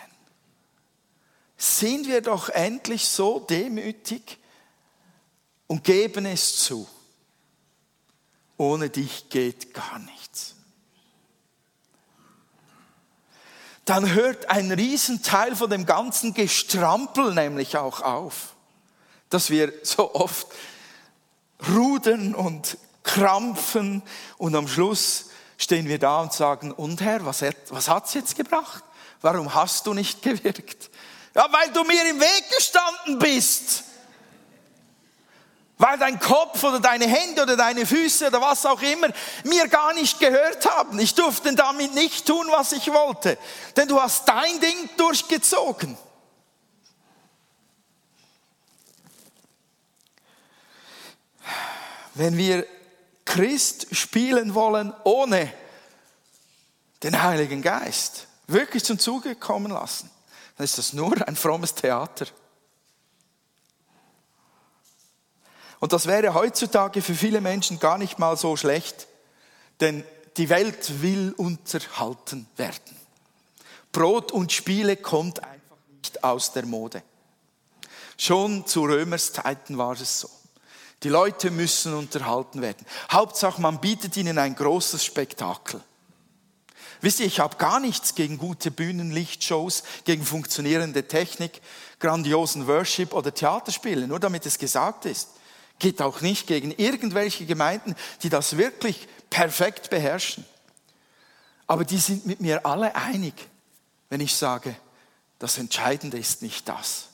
Sind 1.58 2.08
wir 2.08 2.22
doch 2.22 2.50
endlich 2.50 3.06
so 3.10 3.40
demütig 3.40 4.38
und 5.68 5.84
geben 5.84 6.26
es 6.26 6.58
zu. 6.58 6.88
Ohne 8.58 8.90
dich 8.90 9.30
geht 9.30 9.74
gar 9.74 10.00
nichts. 10.00 10.56
Dann 13.90 14.14
hört 14.14 14.52
ein 14.52 14.72
Riesenteil 14.72 15.56
von 15.56 15.68
dem 15.68 15.88
ganzen 15.88 16.36
Gestrampel 16.36 17.34
nämlich 17.34 17.76
auch 17.76 18.02
auf, 18.02 18.54
dass 19.30 19.50
wir 19.50 19.74
so 19.82 20.14
oft 20.14 20.48
rudern 21.68 22.36
und 22.36 22.78
krampfen 23.02 24.04
und 24.38 24.56
am 24.56 24.68
Schluss 24.68 25.32
stehen 25.58 25.88
wir 25.88 25.98
da 25.98 26.22
und 26.22 26.34
sagen, 26.34 26.72
und 26.72 27.02
Herr, 27.02 27.26
was, 27.26 27.44
was 27.70 27.90
hat's 27.90 28.14
jetzt 28.14 28.36
gebracht? 28.36 28.84
Warum 29.22 29.56
hast 29.56 29.88
du 29.88 29.96
nicht 29.96 30.22
gewirkt? 30.24 30.92
Ja, 31.34 31.48
weil 31.52 31.72
du 31.72 31.84
mir 31.84 32.10
im 32.12 32.20
Weg 32.20 32.44
gestanden 32.56 33.18
bist 33.18 33.86
weil 35.80 35.98
dein 35.98 36.20
Kopf 36.20 36.62
oder 36.64 36.82
deine 36.82 37.08
Hände 37.08 37.42
oder 37.42 37.56
deine 37.56 37.86
Füße 37.86 38.28
oder 38.28 38.42
was 38.42 38.66
auch 38.66 38.82
immer 38.82 39.08
mir 39.46 39.68
gar 39.70 39.94
nicht 39.94 40.20
gehört 40.20 40.70
haben. 40.70 41.00
Ich 41.00 41.16
durfte 41.16 41.56
damit 41.56 41.96
nicht 41.96 42.28
tun, 42.28 42.48
was 42.52 42.74
ich 42.74 42.92
wollte, 42.92 43.38
denn 43.78 43.88
du 43.88 44.00
hast 44.00 44.28
dein 44.28 44.60
Ding 44.60 44.90
durchgezogen. 44.98 45.98
Wenn 52.14 52.36
wir 52.36 52.68
Christ 53.24 53.96
spielen 53.96 54.54
wollen 54.54 54.94
ohne 55.06 55.54
den 57.04 57.24
Heiligen 57.24 57.62
Geist, 57.62 58.28
wirklich 58.48 58.84
zum 58.84 59.00
Zuge 59.00 59.36
kommen 59.36 59.72
lassen, 59.72 60.12
dann 60.58 60.66
ist 60.66 60.78
das 60.78 60.92
nur 60.92 61.26
ein 61.26 61.38
frommes 61.38 61.74
Theater. 61.74 62.26
Und 65.80 65.94
das 65.94 66.08
wäre 66.08 66.34
heutzutage 66.34 67.02
für 67.02 67.16
viele 67.16 67.42
Menschen 67.42 67.80
gar 67.80 67.98
nicht 67.98 68.20
mal 68.20 68.36
so 68.38 68.56
schlecht, 68.58 69.08
denn 69.80 70.04
die 70.38 70.50
Welt 70.50 71.02
will 71.02 71.34
unterhalten 71.38 72.48
werden. 72.58 72.98
Brot 73.92 74.32
und 74.32 74.52
Spiele 74.52 74.98
kommt 74.98 75.42
einfach 75.44 75.78
nicht 75.98 76.24
aus 76.24 76.54
der 76.54 76.66
Mode. 76.66 77.02
Schon 78.18 78.68
zu 78.68 78.84
Römers 78.84 79.34
Zeiten 79.34 79.78
war 79.78 79.94
es 79.94 80.20
so. 80.20 80.30
Die 81.04 81.10
Leute 81.10 81.50
müssen 81.50 81.94
unterhalten 81.94 82.62
werden. 82.62 82.86
Hauptsache, 83.10 83.62
man 83.62 83.80
bietet 83.80 84.18
ihnen 84.18 84.38
ein 84.38 84.56
großes 84.56 85.04
Spektakel. 85.06 85.82
Wisst 87.02 87.22
ihr, 87.22 87.26
ich 87.26 87.40
habe 87.40 87.56
gar 87.56 87.80
nichts 87.80 88.16
gegen 88.16 88.38
gute 88.38 88.72
Bühnenlichtshows, 88.72 89.84
gegen 90.04 90.26
funktionierende 90.26 91.08
Technik, 91.08 91.62
grandiosen 92.00 92.68
Worship 92.68 93.14
oder 93.14 93.34
Theaterspiele, 93.34 94.06
nur 94.06 94.20
damit 94.20 94.46
es 94.46 94.58
gesagt 94.58 95.06
ist. 95.06 95.30
Geht 95.80 96.02
auch 96.02 96.20
nicht 96.22 96.48
gegen 96.48 96.72
irgendwelche 96.72 97.46
Gemeinden, 97.46 97.96
die 98.22 98.30
das 98.30 98.58
wirklich 98.58 99.08
perfekt 99.30 99.90
beherrschen. 99.90 100.46
Aber 101.68 101.86
die 101.86 101.98
sind 101.98 102.26
mit 102.26 102.42
mir 102.42 102.66
alle 102.66 102.96
einig, 102.96 103.34
wenn 104.10 104.22
ich 104.22 104.36
sage, 104.36 104.76
das 105.38 105.58
Entscheidende 105.58 106.18
ist 106.18 106.42
nicht 106.42 106.68
das. 106.68 107.10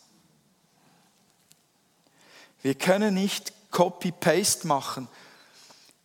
Wir 2.64 2.74
können 2.74 3.14
nicht 3.14 3.54
Copy-Paste 3.70 4.66
machen, 4.66 5.08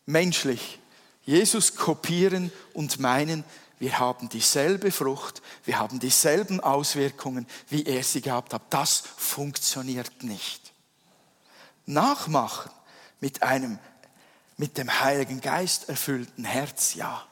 menschlich. 0.05 0.79
Jesus 1.25 1.76
kopieren 1.76 2.52
und 2.75 2.99
meinen, 2.99 3.45
wir 3.79 3.99
haben 3.99 4.29
dieselbe 4.29 4.90
Frucht, 4.90 5.40
wir 5.64 5.79
haben 5.79 6.00
dieselben 6.00 6.61
Auswirkungen, 6.61 7.47
wie 7.71 7.85
er 7.85 8.02
sie 8.02 8.21
gehabt 8.21 8.52
hat. 8.52 8.62
Das 8.69 9.02
funktioniert 9.17 10.23
nicht 10.23 10.70
nachmachen 11.87 12.71
mit 13.21 13.43
einem 13.43 13.79
mit 14.61 14.77
dem 14.77 15.01
Heiligen 15.01 15.41
Geist 15.41 15.89
erfüllten 15.89 16.45
Herz, 16.45 16.95
ja, 16.95 17.27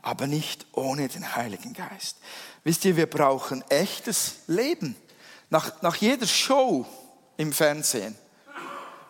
aber 0.00 0.28
nicht 0.28 0.64
ohne 0.70 1.08
den 1.08 1.34
Heiligen 1.34 1.72
Geist. 1.72 2.18
Wisst 2.62 2.84
ihr, 2.84 2.96
wir 2.96 3.10
brauchen 3.10 3.68
echtes 3.68 4.36
Leben. 4.46 4.94
Nach, 5.50 5.82
nach 5.82 5.96
jeder 5.96 6.26
Show 6.26 6.86
im 7.36 7.52
Fernsehen, 7.52 8.16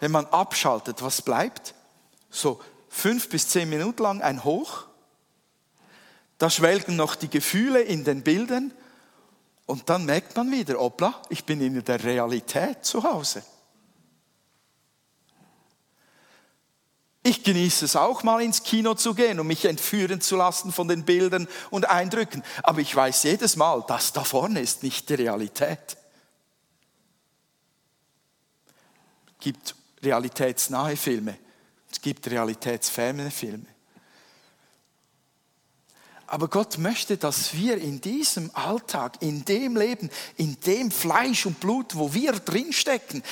wenn 0.01 0.11
man 0.11 0.25
abschaltet, 0.27 1.03
was 1.03 1.21
bleibt? 1.21 1.75
So 2.31 2.59
fünf 2.89 3.29
bis 3.29 3.49
zehn 3.49 3.69
Minuten 3.69 4.03
lang 4.03 4.23
ein 4.23 4.43
Hoch, 4.43 4.87
da 6.39 6.49
schwelgen 6.49 6.97
noch 6.97 7.17
die 7.17 7.29
Gefühle 7.29 7.83
in 7.83 8.05
den 8.05 8.23
Bildern 8.23 8.73
und 9.67 9.91
dann 9.91 10.07
merkt 10.07 10.37
man 10.37 10.51
wieder, 10.51 10.79
hoppla, 10.79 11.21
ich 11.29 11.45
bin 11.45 11.61
in 11.61 11.85
der 11.85 12.03
Realität 12.03 12.83
zu 12.85 13.03
Hause. 13.03 13.43
Ich 17.26 17.42
genieße 17.42 17.87
es 17.87 17.97
auch 17.97 18.23
mal 18.23 18.40
ins 18.40 18.62
Kino 18.62 18.95
zu 18.95 19.12
gehen 19.12 19.40
und 19.40 19.49
mich 19.49 19.64
entführen 19.64 20.21
zu 20.21 20.37
lassen 20.37 20.71
von 20.71 20.87
den 20.87 21.04
Bildern 21.04 21.49
und 21.71 21.90
Eindrücken. 21.90 22.45
Aber 22.62 22.80
ich 22.80 22.95
weiß 22.95 23.25
jedes 23.25 23.56
Mal, 23.56 23.85
das 23.88 24.12
da 24.12 24.23
vorne 24.23 24.61
ist 24.61 24.85
nicht 24.85 25.09
die 25.09 25.14
Realität. 25.14 25.97
Es 29.26 29.40
gibt 29.40 29.75
realitätsnahe 30.04 30.97
Filme, 30.97 31.37
es 31.90 32.00
gibt 32.00 32.30
realitätsferne 32.30 33.33
Filme. 33.33 33.66
Aber 36.28 36.47
Gott 36.47 36.78
möchte, 36.78 37.16
dass 37.16 37.54
wir 37.54 37.76
in 37.78 38.00
diesem 38.00 38.54
Alltag, 38.54 39.16
in 39.18 39.45
dem 39.45 39.76
Leben, 39.76 40.11
in 40.37 40.61
dem 40.61 40.92
Fleisch 40.92 41.45
und 41.45 41.59
Blut, 41.59 41.97
wo 41.97 42.14
wir 42.14 42.35
drinstecken, 42.35 43.25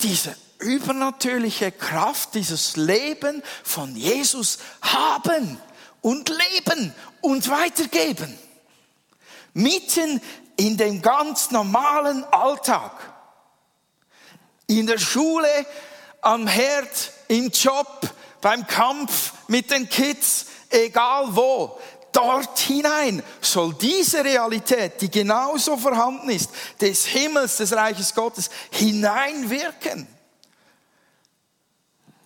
diese 0.00 0.34
übernatürliche 0.64 1.70
Kraft, 1.70 2.34
dieses 2.34 2.76
Leben 2.76 3.42
von 3.62 3.94
Jesus 3.94 4.58
haben 4.82 5.60
und 6.00 6.28
leben 6.28 6.94
und 7.20 7.48
weitergeben. 7.48 8.38
Mitten 9.52 10.20
in 10.56 10.76
dem 10.76 11.00
ganz 11.00 11.50
normalen 11.50 12.24
Alltag. 12.24 12.92
In 14.66 14.86
der 14.86 14.98
Schule, 14.98 15.48
am 16.20 16.46
Herd, 16.46 17.12
im 17.28 17.50
Job, 17.50 18.08
beim 18.40 18.66
Kampf 18.66 19.32
mit 19.48 19.70
den 19.70 19.88
Kids, 19.88 20.46
egal 20.70 21.34
wo. 21.36 21.78
Dort 22.12 22.58
hinein 22.60 23.22
soll 23.40 23.74
diese 23.74 24.24
Realität, 24.24 25.00
die 25.00 25.10
genauso 25.10 25.76
vorhanden 25.76 26.30
ist, 26.30 26.50
des 26.80 27.06
Himmels, 27.06 27.56
des 27.56 27.72
Reiches 27.72 28.14
Gottes, 28.14 28.50
hineinwirken. 28.70 30.06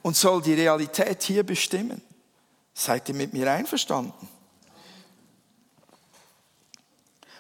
Und 0.09 0.17
soll 0.17 0.41
die 0.41 0.55
Realität 0.55 1.23
hier 1.23 1.43
bestimmen. 1.43 2.01
Seid 2.73 3.11
ihr 3.11 3.15
mit 3.15 3.35
mir 3.35 3.53
einverstanden? 3.53 4.27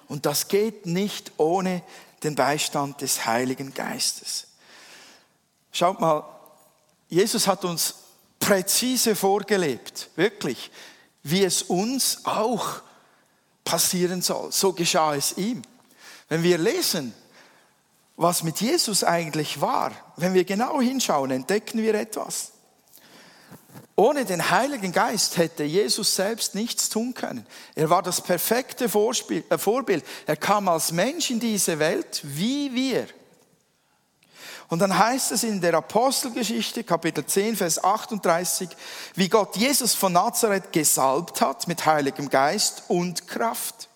Und 0.06 0.26
das 0.26 0.48
geht 0.48 0.84
nicht 0.84 1.32
ohne 1.38 1.82
den 2.22 2.34
Beistand 2.34 3.00
des 3.00 3.24
Heiligen 3.24 3.72
Geistes. 3.72 4.48
Schaut 5.72 5.98
mal, 5.98 6.28
Jesus 7.08 7.46
hat 7.46 7.64
uns 7.64 7.94
präzise 8.38 9.16
vorgelebt, 9.16 10.10
wirklich, 10.16 10.70
wie 11.22 11.44
es 11.44 11.62
uns 11.62 12.26
auch 12.26 12.82
passieren 13.64 14.20
soll. 14.20 14.52
So 14.52 14.74
geschah 14.74 15.14
es 15.14 15.38
ihm. 15.38 15.62
Wenn 16.28 16.42
wir 16.42 16.58
lesen, 16.58 17.14
was 18.18 18.42
mit 18.42 18.60
Jesus 18.60 19.04
eigentlich 19.04 19.62
war, 19.62 19.90
wenn 20.16 20.34
wir 20.34 20.44
genau 20.44 20.82
hinschauen, 20.82 21.30
entdecken 21.30 21.82
wir 21.82 21.94
etwas. 21.94 22.52
Ohne 23.96 24.24
den 24.24 24.50
Heiligen 24.50 24.92
Geist 24.92 25.36
hätte 25.38 25.64
Jesus 25.64 26.14
selbst 26.14 26.54
nichts 26.54 26.88
tun 26.88 27.14
können. 27.14 27.44
Er 27.74 27.90
war 27.90 28.02
das 28.02 28.20
perfekte 28.20 28.84
äh, 28.84 29.58
Vorbild. 29.58 30.04
Er 30.26 30.36
kam 30.36 30.68
als 30.68 30.92
Mensch 30.92 31.30
in 31.30 31.40
diese 31.40 31.78
Welt 31.78 32.20
wie 32.22 32.72
wir. 32.74 33.08
Und 34.68 34.80
dann 34.80 34.96
heißt 34.96 35.32
es 35.32 35.42
in 35.44 35.60
der 35.60 35.74
Apostelgeschichte, 35.74 36.84
Kapitel 36.84 37.24
10, 37.24 37.56
Vers 37.56 37.82
38, 37.82 38.68
wie 39.14 39.28
Gott 39.28 39.56
Jesus 39.56 39.94
von 39.94 40.12
Nazareth 40.12 40.72
gesalbt 40.72 41.40
hat 41.40 41.66
mit 41.66 41.86
Heiligem 41.86 42.28
Geist 42.28 42.84
und 42.88 43.26
Kraft. 43.26 43.88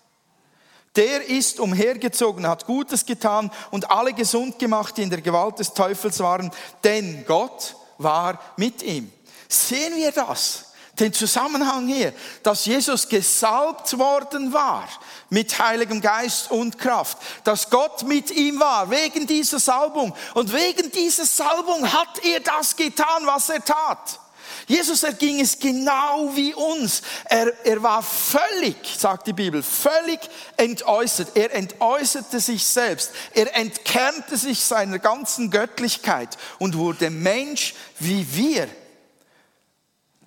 Der 0.95 1.27
ist 1.27 1.59
umhergezogen, 1.59 2.47
hat 2.47 2.65
Gutes 2.65 3.05
getan 3.05 3.51
und 3.71 3.89
alle 3.89 4.13
gesund 4.13 4.59
gemacht, 4.59 4.97
die 4.97 5.03
in 5.03 5.09
der 5.09 5.21
Gewalt 5.21 5.59
des 5.59 5.73
Teufels 5.73 6.19
waren, 6.19 6.51
denn 6.83 7.23
Gott 7.25 7.75
war 7.97 8.39
mit 8.57 8.83
ihm. 8.83 9.11
Sehen 9.53 9.95
wir 9.95 10.11
das? 10.11 10.65
Den 10.99 11.13
Zusammenhang 11.13 11.87
hier, 11.87 12.13
dass 12.43 12.65
Jesus 12.65 13.07
gesalbt 13.07 13.97
worden 13.97 14.53
war 14.53 14.87
mit 15.29 15.57
Heiligem 15.57 16.01
Geist 16.01 16.51
und 16.51 16.77
Kraft, 16.77 17.17
dass 17.43 17.69
Gott 17.69 18.03
mit 18.03 18.29
ihm 18.29 18.59
war 18.59 18.89
wegen 18.91 19.25
dieser 19.25 19.59
Salbung 19.59 20.15
und 20.35 20.53
wegen 20.53 20.91
dieser 20.91 21.25
Salbung 21.25 21.91
hat 21.91 22.23
er 22.23 22.39
das 22.41 22.75
getan, 22.75 23.25
was 23.25 23.49
er 23.49 23.63
tat. 23.63 24.19
Jesus 24.67 25.03
erging 25.03 25.39
es 25.39 25.57
genau 25.57 26.29
wie 26.35 26.53
uns. 26.53 27.01
Er, 27.25 27.53
er 27.65 27.81
war 27.81 28.03
völlig, 28.03 28.75
sagt 28.97 29.27
die 29.27 29.33
Bibel, 29.33 29.63
völlig 29.63 30.19
entäußert. 30.57 31.35
Er 31.35 31.53
entäußerte 31.53 32.39
sich 32.39 32.65
selbst. 32.65 33.11
Er 33.33 33.55
entkernte 33.55 34.37
sich 34.37 34.61
seiner 34.61 34.99
ganzen 34.99 35.49
Göttlichkeit 35.49 36.37
und 36.59 36.77
wurde 36.77 37.09
Mensch 37.09 37.73
wie 37.99 38.25
wir. 38.35 38.69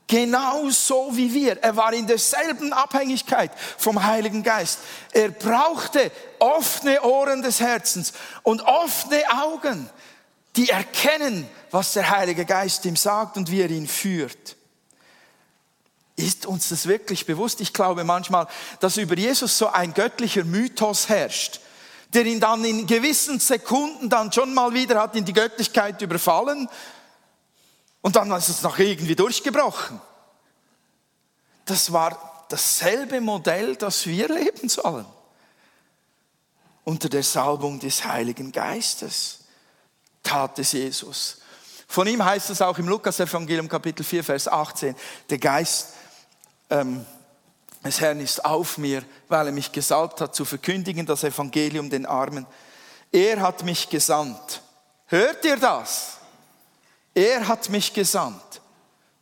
Genauso 0.08 1.16
wie 1.16 1.34
wir. 1.34 1.60
Er 1.62 1.76
war 1.76 1.92
in 1.92 2.06
derselben 2.06 2.72
Abhängigkeit 2.72 3.50
vom 3.76 4.04
Heiligen 4.04 4.42
Geist. 4.44 4.78
Er 5.12 5.30
brauchte 5.30 6.12
offene 6.38 7.02
Ohren 7.02 7.42
des 7.42 7.60
Herzens 7.60 8.12
und 8.44 8.62
offene 8.62 9.22
Augen, 9.42 9.90
die 10.54 10.70
erkennen, 10.70 11.48
was 11.72 11.94
der 11.94 12.08
Heilige 12.08 12.44
Geist 12.44 12.84
ihm 12.84 12.94
sagt 12.94 13.36
und 13.36 13.50
wie 13.50 13.60
er 13.60 13.70
ihn 13.70 13.88
führt. 13.88 14.56
Ist 16.14 16.46
uns 16.46 16.68
das 16.68 16.86
wirklich 16.86 17.26
bewusst? 17.26 17.60
Ich 17.60 17.72
glaube 17.72 18.04
manchmal, 18.04 18.46
dass 18.80 18.96
über 18.96 19.16
Jesus 19.16 19.58
so 19.58 19.68
ein 19.68 19.92
göttlicher 19.92 20.44
Mythos 20.44 21.08
herrscht, 21.08 21.60
der 22.14 22.24
ihn 22.24 22.40
dann 22.40 22.64
in 22.64 22.86
gewissen 22.86 23.40
Sekunden 23.40 24.08
dann 24.08 24.32
schon 24.32 24.54
mal 24.54 24.72
wieder 24.72 25.00
hat 25.00 25.16
in 25.16 25.24
die 25.24 25.32
Göttlichkeit 25.32 26.00
überfallen 26.00 26.68
und 28.02 28.16
dann 28.16 28.30
ist 28.32 28.48
es 28.48 28.62
noch 28.62 28.78
irgendwie 28.78 29.16
durchgebrochen. 29.16 30.00
Das 31.64 31.92
war 31.92 32.44
dasselbe 32.48 33.20
Modell, 33.20 33.76
das 33.76 34.06
wir 34.06 34.28
leben 34.28 34.68
sollen. 34.68 35.06
Unter 36.84 37.08
der 37.08 37.24
Salbung 37.24 37.80
des 37.80 38.04
Heiligen 38.04 38.52
Geistes 38.52 39.40
tat 40.22 40.58
es 40.58 40.72
Jesus. 40.72 41.38
Von 41.88 42.06
ihm 42.06 42.24
heißt 42.24 42.50
es 42.50 42.62
auch 42.62 42.78
im 42.78 42.88
Lukas-Evangelium 42.88 43.68
Kapitel 43.68 44.04
4, 44.04 44.24
Vers 44.24 44.48
18, 44.48 44.94
der 45.30 45.38
Geist 45.38 45.94
ähm, 46.70 47.04
des 47.84 48.00
Herrn 48.00 48.20
ist 48.20 48.44
auf 48.44 48.78
mir, 48.78 49.04
weil 49.28 49.46
er 49.46 49.52
mich 49.52 49.72
gesalbt 49.72 50.20
hat, 50.20 50.34
zu 50.34 50.44
verkündigen 50.44 51.06
das 51.06 51.24
Evangelium 51.24 51.88
den 51.90 52.06
Armen. 52.06 52.46
Er 53.12 53.40
hat 53.40 53.64
mich 53.64 53.88
gesandt. 53.88 54.62
Hört 55.06 55.44
ihr 55.44 55.56
das? 55.56 56.15
Er 57.16 57.48
hat 57.48 57.70
mich 57.70 57.94
gesandt, 57.94 58.60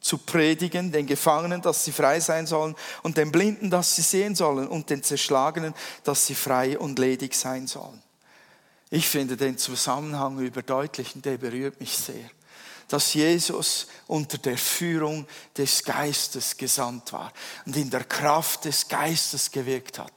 zu 0.00 0.18
predigen 0.18 0.90
den 0.90 1.06
Gefangenen, 1.06 1.62
dass 1.62 1.84
sie 1.84 1.92
frei 1.92 2.18
sein 2.18 2.44
sollen, 2.44 2.74
und 3.04 3.16
den 3.16 3.30
Blinden, 3.30 3.70
dass 3.70 3.94
sie 3.94 4.02
sehen 4.02 4.34
sollen, 4.34 4.66
und 4.66 4.90
den 4.90 5.04
Zerschlagenen, 5.04 5.72
dass 6.02 6.26
sie 6.26 6.34
frei 6.34 6.76
und 6.76 6.98
ledig 6.98 7.36
sein 7.36 7.68
sollen. 7.68 8.02
Ich 8.90 9.08
finde 9.08 9.36
den 9.36 9.56
Zusammenhang 9.58 10.40
überdeutlichen, 10.40 11.22
der 11.22 11.38
berührt 11.38 11.78
mich 11.78 11.96
sehr 11.96 12.28
dass 12.88 13.14
Jesus 13.14 13.86
unter 14.06 14.38
der 14.38 14.58
Führung 14.58 15.26
des 15.56 15.82
Geistes 15.84 16.56
gesandt 16.56 17.12
war 17.12 17.32
und 17.66 17.76
in 17.76 17.90
der 17.90 18.04
Kraft 18.04 18.64
des 18.64 18.88
Geistes 18.88 19.50
gewirkt 19.50 19.98
hat. 19.98 20.12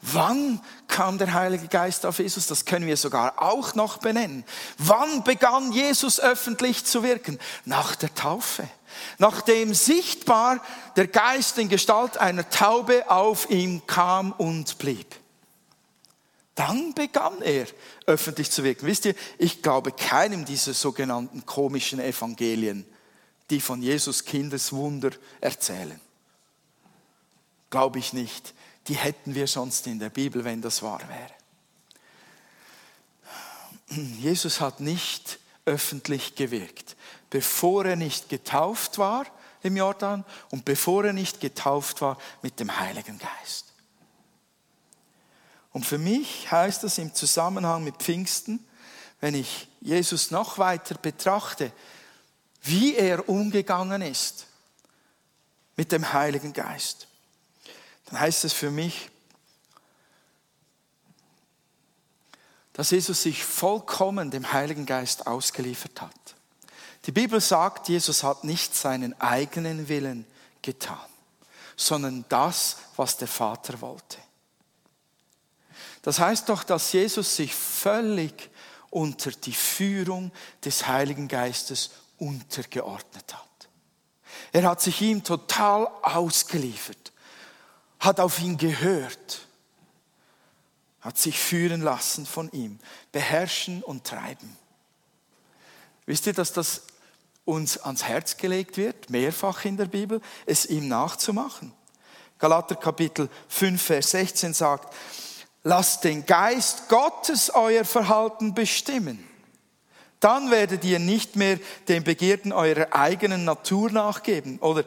Wann 0.00 0.60
kam 0.88 1.18
der 1.18 1.32
Heilige 1.32 1.68
Geist 1.68 2.04
auf 2.06 2.18
Jesus? 2.18 2.46
Das 2.46 2.64
können 2.64 2.86
wir 2.86 2.96
sogar 2.96 3.40
auch 3.40 3.74
noch 3.74 3.98
benennen. 3.98 4.44
Wann 4.78 5.22
begann 5.24 5.72
Jesus 5.72 6.20
öffentlich 6.20 6.84
zu 6.84 7.02
wirken? 7.02 7.38
Nach 7.64 7.94
der 7.94 8.14
Taufe. 8.14 8.68
Nachdem 9.18 9.74
sichtbar 9.74 10.60
der 10.96 11.06
Geist 11.06 11.58
in 11.58 11.68
Gestalt 11.68 12.18
einer 12.18 12.48
Taube 12.50 13.10
auf 13.10 13.48
ihm 13.50 13.86
kam 13.86 14.32
und 14.32 14.78
blieb. 14.78 15.21
Dann 16.54 16.92
begann 16.94 17.40
er 17.40 17.66
öffentlich 18.06 18.50
zu 18.50 18.62
wirken. 18.62 18.86
Wisst 18.86 19.06
ihr, 19.06 19.14
ich 19.38 19.62
glaube 19.62 19.92
keinem 19.92 20.44
dieser 20.44 20.74
sogenannten 20.74 21.46
komischen 21.46 21.98
Evangelien, 21.98 22.84
die 23.50 23.60
von 23.60 23.82
Jesus 23.82 24.24
Kindeswunder 24.24 25.10
erzählen. 25.40 26.00
Glaube 27.70 27.98
ich 27.98 28.12
nicht. 28.12 28.54
Die 28.88 28.94
hätten 28.94 29.34
wir 29.34 29.46
sonst 29.46 29.86
in 29.86 29.98
der 29.98 30.10
Bibel, 30.10 30.44
wenn 30.44 30.60
das 30.60 30.82
wahr 30.82 31.00
wäre. 31.08 31.30
Jesus 34.18 34.60
hat 34.60 34.80
nicht 34.80 35.38
öffentlich 35.64 36.34
gewirkt, 36.34 36.96
bevor 37.30 37.84
er 37.84 37.96
nicht 37.96 38.28
getauft 38.28 38.98
war 38.98 39.26
im 39.62 39.76
Jordan 39.76 40.24
und 40.50 40.64
bevor 40.64 41.04
er 41.04 41.12
nicht 41.12 41.40
getauft 41.40 42.00
war 42.00 42.18
mit 42.42 42.58
dem 42.58 42.78
Heiligen 42.78 43.18
Geist. 43.18 43.71
Und 45.72 45.86
für 45.86 45.98
mich 45.98 46.50
heißt 46.50 46.84
das 46.84 46.98
im 46.98 47.14
Zusammenhang 47.14 47.82
mit 47.82 47.96
Pfingsten, 47.96 48.64
wenn 49.20 49.34
ich 49.34 49.68
Jesus 49.80 50.30
noch 50.30 50.58
weiter 50.58 50.96
betrachte, 50.96 51.72
wie 52.62 52.94
er 52.94 53.28
umgegangen 53.28 54.02
ist 54.02 54.46
mit 55.76 55.92
dem 55.92 56.12
Heiligen 56.12 56.52
Geist, 56.52 57.08
dann 58.06 58.20
heißt 58.20 58.44
es 58.44 58.52
für 58.52 58.70
mich, 58.70 59.10
dass 62.72 62.90
Jesus 62.90 63.22
sich 63.22 63.44
vollkommen 63.44 64.30
dem 64.30 64.52
Heiligen 64.52 64.86
Geist 64.86 65.26
ausgeliefert 65.26 66.00
hat. 66.00 66.34
Die 67.06 67.12
Bibel 67.12 67.40
sagt, 67.40 67.88
Jesus 67.88 68.22
hat 68.22 68.44
nicht 68.44 68.74
seinen 68.74 69.20
eigenen 69.20 69.88
Willen 69.88 70.26
getan, 70.62 70.98
sondern 71.76 72.24
das, 72.28 72.76
was 72.96 73.16
der 73.16 73.28
Vater 73.28 73.80
wollte. 73.80 74.18
Das 76.02 76.18
heißt 76.18 76.48
doch, 76.48 76.64
dass 76.64 76.92
Jesus 76.92 77.36
sich 77.36 77.54
völlig 77.54 78.50
unter 78.90 79.30
die 79.30 79.52
Führung 79.52 80.32
des 80.64 80.86
Heiligen 80.86 81.28
Geistes 81.28 81.90
untergeordnet 82.18 83.34
hat. 83.34 83.48
Er 84.52 84.68
hat 84.68 84.80
sich 84.80 85.00
ihm 85.00 85.24
total 85.24 85.88
ausgeliefert, 86.02 87.12
hat 88.00 88.20
auf 88.20 88.40
ihn 88.40 88.58
gehört, 88.58 89.46
hat 91.00 91.18
sich 91.18 91.38
führen 91.38 91.80
lassen 91.80 92.26
von 92.26 92.50
ihm, 92.52 92.78
beherrschen 93.12 93.82
und 93.82 94.04
treiben. 94.04 94.56
Wisst 96.04 96.26
ihr, 96.26 96.34
dass 96.34 96.52
das 96.52 96.82
uns 97.44 97.78
ans 97.78 98.04
Herz 98.04 98.36
gelegt 98.36 98.76
wird, 98.76 99.08
mehrfach 99.10 99.64
in 99.64 99.76
der 99.76 99.86
Bibel, 99.86 100.20
es 100.46 100.66
ihm 100.66 100.88
nachzumachen? 100.88 101.72
Galater 102.38 102.74
Kapitel 102.74 103.28
5, 103.48 103.80
Vers 103.80 104.10
16 104.10 104.52
sagt, 104.52 104.92
lasst 105.62 106.04
den 106.04 106.26
Geist 106.26 106.88
Gottes 106.88 107.50
euer 107.50 107.84
Verhalten 107.84 108.54
bestimmen. 108.54 109.28
Dann 110.20 110.50
werdet 110.50 110.84
ihr 110.84 110.98
nicht 110.98 111.36
mehr 111.36 111.58
den 111.88 112.04
Begierden 112.04 112.52
eurer 112.52 112.92
eigenen 112.92 113.44
Natur 113.44 113.90
nachgeben. 113.90 114.58
Oder 114.60 114.84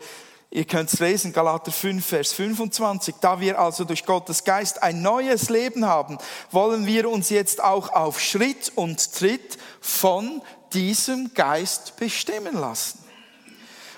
Ihr 0.55 0.63
könnt 0.63 0.93
es 0.93 1.01
lesen, 1.01 1.33
Galater 1.33 1.71
5, 1.73 2.05
Vers 2.05 2.31
25. 2.31 3.15
Da 3.19 3.41
wir 3.41 3.59
also 3.59 3.83
durch 3.83 4.05
Gottes 4.05 4.45
Geist 4.45 4.81
ein 4.81 5.01
neues 5.01 5.49
Leben 5.49 5.85
haben, 5.85 6.17
wollen 6.49 6.85
wir 6.85 7.09
uns 7.09 7.29
jetzt 7.29 7.61
auch 7.61 7.89
auf 7.89 8.21
Schritt 8.21 8.71
und 8.75 9.13
Tritt 9.13 9.57
von 9.81 10.41
diesem 10.71 11.33
Geist 11.33 11.97
bestimmen 11.97 12.55
lassen. 12.55 13.04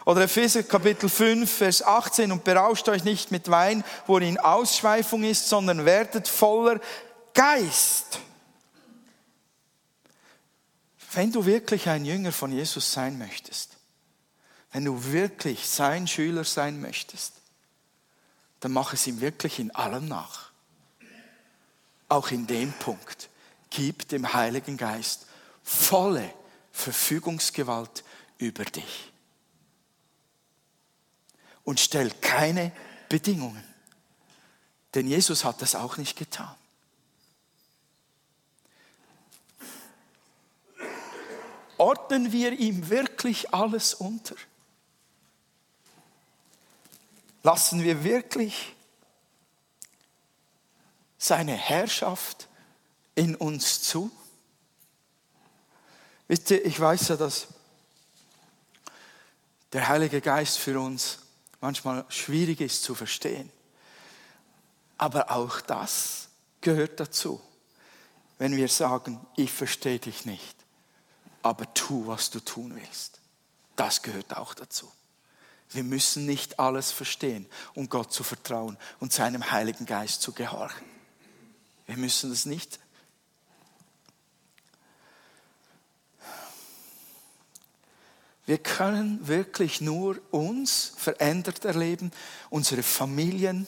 Oder 0.07 0.21
Epheser 0.21 0.63
Kapitel 0.63 1.09
5, 1.09 1.51
Vers 1.51 1.81
18, 1.81 2.31
und 2.31 2.45
berauscht 2.45 2.87
euch 2.87 3.03
nicht 3.03 3.29
mit 3.29 3.51
Wein, 3.51 3.83
worin 4.05 4.37
Ausschweifung 4.37 5.25
ist, 5.25 5.49
sondern 5.49 5.83
werdet 5.83 6.29
voller 6.29 6.79
Geist. 7.33 8.19
Wenn 11.11 11.33
du 11.33 11.45
wirklich 11.45 11.89
ein 11.89 12.05
Jünger 12.05 12.31
von 12.31 12.53
Jesus 12.53 12.93
sein 12.93 13.17
möchtest, 13.17 13.71
wenn 14.71 14.85
du 14.85 15.11
wirklich 15.11 15.67
sein 15.67 16.07
Schüler 16.07 16.45
sein 16.45 16.79
möchtest, 16.79 17.33
dann 18.61 18.71
mach 18.71 18.93
es 18.93 19.07
ihm 19.07 19.19
wirklich 19.19 19.59
in 19.59 19.75
allem 19.75 20.07
nach. 20.07 20.51
Auch 22.07 22.31
in 22.31 22.47
dem 22.47 22.71
Punkt. 22.71 23.27
Gib 23.71 24.07
dem 24.07 24.33
Heiligen 24.33 24.77
Geist 24.77 25.25
volle 25.63 26.33
Verfügungsgewalt 26.71 28.05
über 28.37 28.63
dich. 28.63 29.11
Und 31.67 31.81
stell 31.81 32.11
keine 32.21 32.71
Bedingungen. 33.09 33.61
Denn 34.95 35.05
Jesus 35.05 35.43
hat 35.43 35.61
das 35.61 35.75
auch 35.75 35.97
nicht 35.97 36.15
getan. 36.15 36.55
Ordnen 41.77 42.31
wir 42.31 42.53
ihm 42.53 42.87
wirklich 42.87 43.53
alles 43.53 43.93
unter? 43.93 44.37
Lassen 47.43 47.83
wir 47.83 48.05
wirklich 48.05 48.73
seine 51.17 51.51
Herrschaft 51.51 52.47
in 53.13 53.35
uns 53.35 53.81
zu? 53.81 54.09
Ihr, 56.29 56.65
ich 56.65 56.79
weiß 56.79 57.09
ja, 57.09 57.17
dass 57.17 57.47
der 59.73 59.89
Heilige 59.89 60.21
Geist 60.21 60.59
für 60.59 60.79
uns 60.79 61.26
manchmal 61.61 62.05
schwierig 62.09 62.61
ist 62.61 62.83
zu 62.83 62.95
verstehen. 62.95 63.51
Aber 64.97 65.31
auch 65.31 65.61
das 65.61 66.29
gehört 66.61 66.99
dazu. 66.99 67.41
Wenn 68.37 68.55
wir 68.55 68.67
sagen, 68.67 69.19
ich 69.35 69.51
verstehe 69.51 69.99
dich 69.99 70.25
nicht, 70.25 70.55
aber 71.41 71.73
tu, 71.73 72.07
was 72.07 72.29
du 72.29 72.39
tun 72.39 72.75
willst. 72.75 73.19
Das 73.75 74.01
gehört 74.01 74.35
auch 74.35 74.53
dazu. 74.53 74.91
Wir 75.69 75.83
müssen 75.83 76.25
nicht 76.25 76.59
alles 76.59 76.91
verstehen, 76.91 77.47
um 77.73 77.89
Gott 77.89 78.13
zu 78.13 78.23
vertrauen 78.23 78.77
und 78.99 79.11
seinem 79.11 79.51
Heiligen 79.51 79.85
Geist 79.85 80.21
zu 80.21 80.31
gehorchen. 80.31 80.85
Wir 81.85 81.97
müssen 81.97 82.31
es 82.31 82.45
nicht. 82.45 82.79
Wir 88.47 88.57
können 88.57 89.27
wirklich 89.27 89.81
nur 89.81 90.19
uns 90.31 90.93
verändert 90.95 91.65
erleben, 91.65 92.11
unsere 92.49 92.81
Familien, 92.81 93.67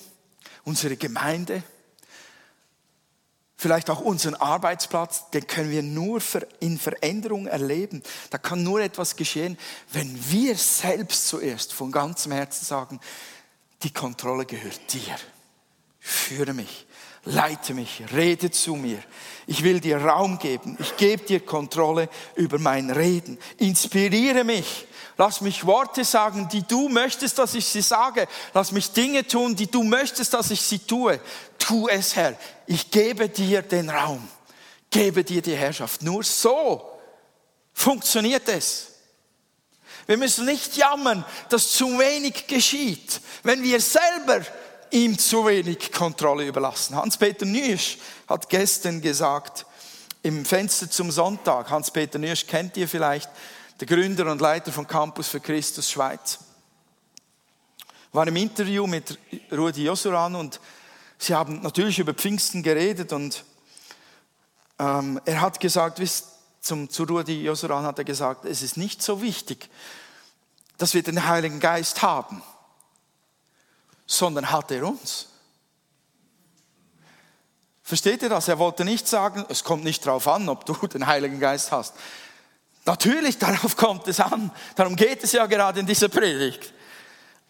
unsere 0.63 0.95
Gemeinde, 0.95 1.61
vielleicht 3.57 3.89
auch 3.89 3.99
unseren 3.99 4.35
Arbeitsplatz, 4.35 5.31
den 5.31 5.45
können 5.47 5.69
wir 5.69 5.83
nur 5.83 6.21
in 6.61 6.79
Veränderung 6.79 7.45
erleben. 7.45 8.01
Da 8.29 8.37
kann 8.37 8.63
nur 8.63 8.79
etwas 8.79 9.17
geschehen, 9.17 9.57
wenn 9.91 10.17
wir 10.31 10.55
selbst 10.55 11.27
zuerst 11.27 11.73
von 11.73 11.91
ganzem 11.91 12.31
Herzen 12.31 12.63
sagen, 12.63 13.01
die 13.83 13.91
Kontrolle 13.91 14.45
gehört 14.45 14.93
dir. 14.93 15.17
Führe 16.09 16.55
mich, 16.55 16.87
leite 17.23 17.75
mich, 17.75 18.03
rede 18.11 18.49
zu 18.49 18.75
mir. 18.75 18.97
Ich 19.45 19.63
will 19.63 19.79
dir 19.79 20.03
Raum 20.03 20.39
geben. 20.39 20.75
Ich 20.79 20.97
gebe 20.97 21.23
dir 21.23 21.39
Kontrolle 21.39 22.09
über 22.33 22.57
mein 22.57 22.89
Reden. 22.89 23.37
Inspiriere 23.57 24.43
mich. 24.43 24.87
Lass 25.17 25.41
mich 25.41 25.67
Worte 25.67 26.03
sagen, 26.03 26.49
die 26.51 26.63
du 26.63 26.89
möchtest, 26.89 27.37
dass 27.37 27.53
ich 27.53 27.65
sie 27.67 27.83
sage. 27.83 28.27
Lass 28.55 28.71
mich 28.71 28.91
Dinge 28.91 29.27
tun, 29.27 29.55
die 29.55 29.69
du 29.69 29.83
möchtest, 29.83 30.33
dass 30.33 30.49
ich 30.49 30.63
sie 30.63 30.79
tue. 30.79 31.19
Tu 31.59 31.87
es, 31.89 32.15
Herr. 32.15 32.35
Ich 32.65 32.89
gebe 32.89 33.29
dir 33.29 33.61
den 33.61 33.91
Raum. 33.91 34.27
Gebe 34.89 35.23
dir 35.23 35.43
die 35.43 35.55
Herrschaft. 35.55 36.01
Nur 36.01 36.23
so 36.23 36.89
funktioniert 37.71 38.49
es. 38.49 38.87
Wir 40.07 40.17
müssen 40.17 40.45
nicht 40.45 40.75
jammern, 40.75 41.23
dass 41.49 41.73
zu 41.73 41.99
wenig 41.99 42.47
geschieht, 42.47 43.21
wenn 43.43 43.61
wir 43.61 43.79
selber 43.79 44.43
ihm 44.91 45.17
zu 45.17 45.45
wenig 45.45 45.91
Kontrolle 45.91 46.47
überlassen. 46.47 46.95
Hans-Peter 46.95 47.45
Nüsch 47.45 47.97
hat 48.27 48.49
gestern 48.49 49.01
gesagt, 49.01 49.65
im 50.21 50.45
Fenster 50.45 50.89
zum 50.89 51.11
Sonntag, 51.11 51.69
Hans-Peter 51.69 52.19
Nüsch 52.19 52.45
kennt 52.45 52.75
ihr 52.77 52.87
vielleicht, 52.87 53.29
der 53.79 53.87
Gründer 53.87 54.29
und 54.31 54.41
Leiter 54.41 54.71
von 54.71 54.85
Campus 54.85 55.29
für 55.29 55.39
Christus 55.39 55.89
Schweiz. 55.89 56.39
War 58.11 58.27
im 58.27 58.35
Interview 58.35 58.87
mit 58.87 59.17
Rudi 59.51 59.85
Josuran 59.85 60.35
und 60.35 60.59
sie 61.17 61.33
haben 61.33 61.61
natürlich 61.61 61.99
über 61.99 62.13
Pfingsten 62.13 62.63
geredet 62.63 63.13
und 63.13 63.45
ähm, 64.79 65.21
er 65.25 65.41
hat 65.41 65.59
gesagt, 65.59 65.99
wisst, 65.99 66.25
zum, 66.61 66.89
zu 66.89 67.03
Rudi 67.03 67.43
Josuran 67.43 67.85
hat 67.85 67.99
er 67.99 68.05
gesagt, 68.05 68.45
es 68.45 68.61
ist 68.61 68.75
nicht 68.75 69.01
so 69.01 69.21
wichtig, 69.21 69.69
dass 70.77 70.93
wir 70.93 71.03
den 71.03 71.27
Heiligen 71.27 71.59
Geist 71.59 72.01
haben, 72.01 72.41
sondern 74.09 74.49
hat 74.49 74.71
er 74.71 74.87
uns. 74.87 75.27
Versteht 77.83 78.23
ihr 78.23 78.29
das? 78.29 78.47
Er 78.47 78.57
wollte 78.57 78.83
nicht 78.83 79.07
sagen, 79.07 79.45
es 79.49 79.63
kommt 79.63 79.83
nicht 79.83 80.05
darauf 80.05 80.27
an, 80.27 80.49
ob 80.49 80.65
du 80.65 80.73
den 80.87 81.05
Heiligen 81.05 81.39
Geist 81.39 81.71
hast. 81.71 81.93
Natürlich, 82.85 83.37
darauf 83.39 83.77
kommt 83.77 84.07
es 84.07 84.19
an. 84.19 84.51
Darum 84.75 84.95
geht 84.95 85.23
es 85.23 85.31
ja 85.33 85.45
gerade 85.45 85.79
in 85.79 85.85
dieser 85.85 86.09
Predigt. 86.09 86.73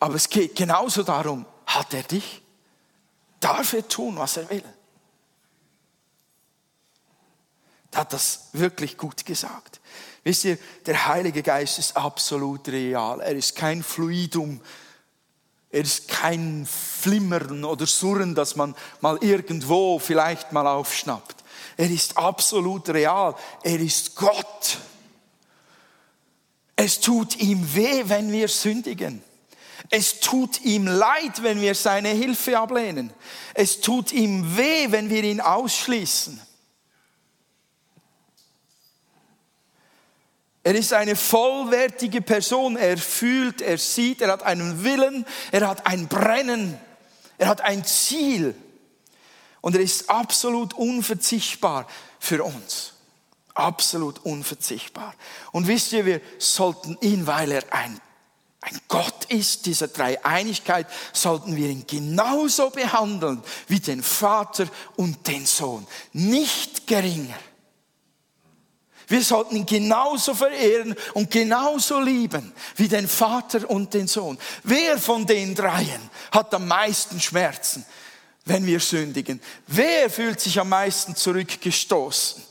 Aber 0.01 0.15
es 0.15 0.29
geht 0.29 0.55
genauso 0.55 1.03
darum, 1.03 1.45
hat 1.65 1.93
er 1.93 2.03
dich? 2.03 2.41
Darf 3.39 3.71
er 3.71 3.87
tun, 3.87 4.17
was 4.17 4.35
er 4.35 4.49
will? 4.49 4.63
Er 7.91 7.99
hat 7.99 8.11
das 8.11 8.49
wirklich 8.51 8.97
gut 8.97 9.25
gesagt. 9.25 9.79
Wisst 10.25 10.43
ihr, 10.43 10.57
der 10.85 11.07
Heilige 11.07 11.41
Geist 11.41 11.79
ist 11.79 11.95
absolut 11.95 12.67
real. 12.67 13.21
Er 13.21 13.31
ist 13.31 13.55
kein 13.55 13.81
Fluidum. 13.81 14.59
Er 15.71 15.81
ist 15.81 16.07
kein 16.07 16.67
Flimmern 16.67 17.63
oder 17.63 17.85
Surren, 17.85 18.33
das 18.33 18.55
man 18.55 18.75
mal 19.01 19.17
irgendwo 19.21 19.99
vielleicht 19.99 20.51
mal 20.51 20.65
aufschnappt. 20.65 21.43
Er 21.77 21.89
ist 21.89 22.17
absolut 22.17 22.89
real. 22.89 23.35
Er 23.63 23.79
ist 23.79 24.15
Gott. 24.15 24.79
Es 26.75 26.99
tut 26.99 27.35
ihm 27.37 27.75
weh, 27.75 28.03
wenn 28.05 28.31
wir 28.31 28.47
sündigen. 28.47 29.21
Es 29.89 30.19
tut 30.19 30.61
ihm 30.61 30.87
leid, 30.87 31.41
wenn 31.41 31.61
wir 31.61 31.75
seine 31.75 32.09
Hilfe 32.09 32.57
ablehnen. 32.57 33.11
Es 33.53 33.81
tut 33.81 34.11
ihm 34.11 34.57
weh, 34.57 34.91
wenn 34.91 35.09
wir 35.09 35.23
ihn 35.23 35.41
ausschließen. 35.41 36.39
Er 40.63 40.75
ist 40.75 40.93
eine 40.93 41.15
vollwertige 41.15 42.21
Person. 42.21 42.75
Er 42.75 42.97
fühlt, 42.97 43.61
er 43.61 43.77
sieht, 43.77 44.21
er 44.21 44.31
hat 44.31 44.43
einen 44.43 44.83
Willen, 44.83 45.25
er 45.51 45.67
hat 45.67 45.87
ein 45.87 46.07
Brennen, 46.07 46.77
er 47.37 47.47
hat 47.47 47.61
ein 47.61 47.85
Ziel. 47.85 48.55
Und 49.61 49.75
er 49.75 49.81
ist 49.81 50.09
absolut 50.09 50.73
unverzichtbar 50.73 51.87
für 52.19 52.43
uns 52.43 52.93
absolut 53.59 54.25
unverzichtbar. 54.25 55.13
Und 55.51 55.67
wisst 55.67 55.91
ihr, 55.91 56.05
wir 56.05 56.21
sollten 56.39 56.97
ihn, 57.01 57.27
weil 57.27 57.51
er 57.51 57.73
ein, 57.73 57.99
ein 58.61 58.79
Gott 58.87 59.25
ist, 59.25 59.65
diese 59.65 59.89
Dreieinigkeit, 59.89 60.87
sollten 61.13 61.55
wir 61.55 61.69
ihn 61.69 61.85
genauso 61.85 62.69
behandeln 62.69 63.43
wie 63.67 63.79
den 63.79 64.01
Vater 64.01 64.67
und 64.95 65.27
den 65.27 65.45
Sohn. 65.45 65.85
Nicht 66.13 66.87
geringer. 66.87 67.37
Wir 69.09 69.23
sollten 69.23 69.57
ihn 69.57 69.65
genauso 69.65 70.33
verehren 70.33 70.95
und 71.13 71.29
genauso 71.29 71.99
lieben 71.99 72.53
wie 72.77 72.87
den 72.87 73.07
Vater 73.07 73.69
und 73.69 73.93
den 73.93 74.07
Sohn. 74.07 74.37
Wer 74.63 74.97
von 74.97 75.25
den 75.25 75.55
dreien 75.55 76.09
hat 76.31 76.53
am 76.53 76.67
meisten 76.67 77.19
Schmerzen, 77.19 77.85
wenn 78.45 78.65
wir 78.65 78.79
sündigen? 78.79 79.41
Wer 79.67 80.09
fühlt 80.09 80.39
sich 80.39 80.59
am 80.59 80.69
meisten 80.69 81.15
zurückgestoßen? 81.15 82.49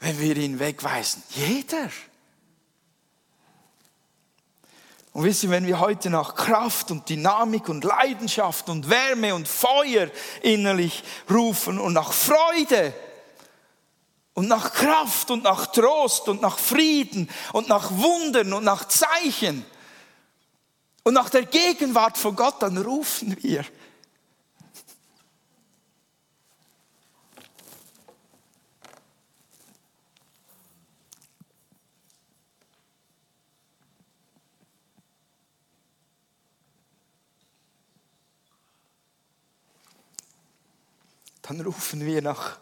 wenn 0.00 0.18
wir 0.18 0.36
ihn 0.36 0.58
wegweisen? 0.58 1.22
Jeder. 1.30 1.90
Und 5.12 5.24
wisst 5.24 5.44
ihr, 5.44 5.50
wenn 5.50 5.66
wir 5.66 5.80
heute 5.80 6.08
nach 6.08 6.34
Kraft 6.34 6.90
und 6.90 7.08
Dynamik 7.08 7.68
und 7.68 7.84
Leidenschaft 7.84 8.68
und 8.68 8.88
Wärme 8.88 9.34
und 9.34 9.46
Feuer 9.46 10.08
innerlich 10.40 11.02
rufen 11.30 11.78
und 11.78 11.92
nach 11.92 12.12
Freude 12.12 12.94
und 14.40 14.48
nach 14.48 14.72
Kraft 14.72 15.30
und 15.30 15.42
nach 15.42 15.66
Trost 15.66 16.26
und 16.26 16.40
nach 16.40 16.58
Frieden 16.58 17.28
und 17.52 17.68
nach 17.68 17.90
Wundern 17.90 18.54
und 18.54 18.64
nach 18.64 18.88
Zeichen 18.88 19.66
und 21.04 21.12
nach 21.12 21.28
der 21.28 21.44
Gegenwart 21.44 22.16
von 22.16 22.34
Gott, 22.34 22.54
dann 22.62 22.78
rufen 22.78 23.36
wir. 23.42 23.66
dann 41.42 41.60
rufen 41.60 42.06
wir 42.06 42.22
nach 42.22 42.58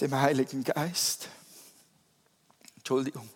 dem 0.00 0.14
Heiligen 0.14 0.64
Geist. 0.64 1.28
Entschuldigung. 2.76 3.28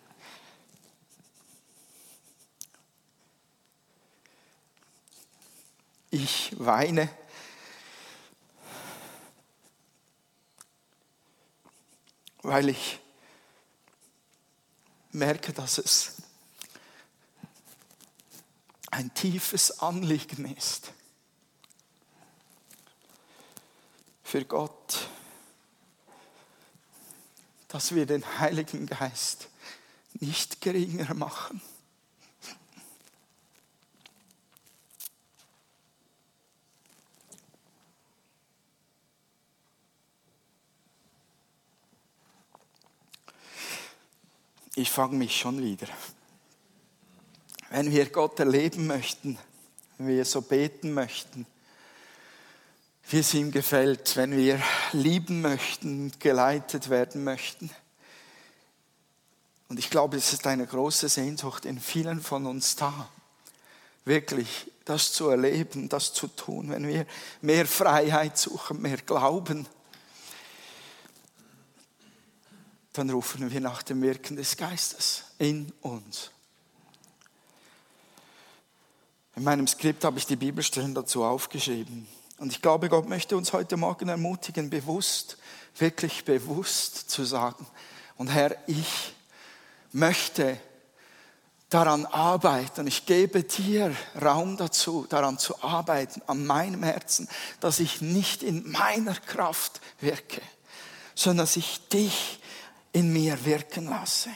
Ich 6.09 6.53
weine. 6.59 7.09
Weil 12.43 12.69
ich 12.69 12.99
merke, 15.11 15.53
dass 15.53 15.77
es 15.77 16.15
ein 18.91 19.13
tiefes 19.13 19.79
Anliegen 19.79 20.45
ist 20.55 20.91
für 24.23 24.45
Gott, 24.45 25.09
dass 27.73 27.95
wir 27.95 28.05
den 28.05 28.23
Heiligen 28.37 28.85
Geist 28.85 29.49
nicht 30.19 30.61
geringer 30.61 31.11
machen. 31.15 31.59
Ich 44.75 44.91
fange 44.91 45.17
mich 45.17 45.35
schon 45.35 45.59
wieder. 45.63 45.87
Wenn 47.71 47.91
wir 47.91 48.07
Gott 48.11 48.39
erleben 48.39 48.85
möchten, 48.85 49.39
wenn 49.97 50.09
wir 50.09 50.25
so 50.25 50.43
beten 50.43 50.93
möchten, 50.93 51.47
wie 53.09 53.19
es 53.19 53.33
ihm 53.33 53.51
gefällt, 53.51 54.15
wenn 54.15 54.35
wir 54.35 54.61
lieben 54.91 55.41
möchten, 55.41 56.11
geleitet 56.19 56.89
werden 56.89 57.23
möchten. 57.23 57.69
Und 59.69 59.79
ich 59.79 59.89
glaube, 59.89 60.17
es 60.17 60.33
ist 60.33 60.47
eine 60.47 60.67
große 60.67 61.09
Sehnsucht 61.09 61.65
in 61.65 61.79
vielen 61.79 62.21
von 62.21 62.45
uns 62.45 62.75
da, 62.75 63.09
wirklich 64.05 64.71
das 64.85 65.13
zu 65.13 65.29
erleben, 65.29 65.89
das 65.89 66.13
zu 66.13 66.27
tun, 66.27 66.69
wenn 66.69 66.87
wir 66.87 67.05
mehr 67.41 67.65
Freiheit 67.65 68.37
suchen, 68.37 68.81
mehr 68.81 68.97
Glauben, 68.97 69.67
dann 72.93 73.09
rufen 73.09 73.51
wir 73.51 73.59
nach 73.59 73.81
dem 73.81 74.01
Wirken 74.01 74.35
des 74.35 74.55
Geistes 74.55 75.23
in 75.39 75.71
uns. 75.81 76.29
In 79.35 79.43
meinem 79.43 79.65
Skript 79.65 80.03
habe 80.03 80.19
ich 80.19 80.27
die 80.27 80.35
Bibelstellen 80.35 80.93
dazu 80.93 81.23
aufgeschrieben. 81.23 82.07
Und 82.37 82.51
ich 82.51 82.61
glaube, 82.61 82.89
Gott 82.89 83.07
möchte 83.07 83.37
uns 83.37 83.53
heute 83.53 83.77
Morgen 83.77 84.09
ermutigen, 84.09 84.69
bewusst, 84.69 85.37
wirklich 85.77 86.25
bewusst 86.25 87.09
zu 87.09 87.23
sagen, 87.23 87.65
und 88.15 88.27
Herr, 88.27 88.55
ich 88.67 89.13
möchte 89.91 90.57
daran 91.73 92.05
arbeiten. 92.05 92.85
Ich 92.85 93.05
gebe 93.05 93.43
dir 93.43 93.95
Raum 94.21 94.57
dazu, 94.57 95.07
daran 95.09 95.39
zu 95.39 95.63
arbeiten, 95.63 96.21
an 96.27 96.45
meinem 96.45 96.83
Herzen, 96.83 97.27
dass 97.59 97.79
ich 97.79 98.01
nicht 98.01 98.43
in 98.43 98.71
meiner 98.71 99.15
Kraft 99.15 99.81
wirke, 99.99 100.41
sondern 101.15 101.45
dass 101.45 101.57
ich 101.57 101.87
dich 101.89 102.39
in 102.91 103.11
mir 103.11 103.43
wirken 103.45 103.89
lasse. 103.89 104.29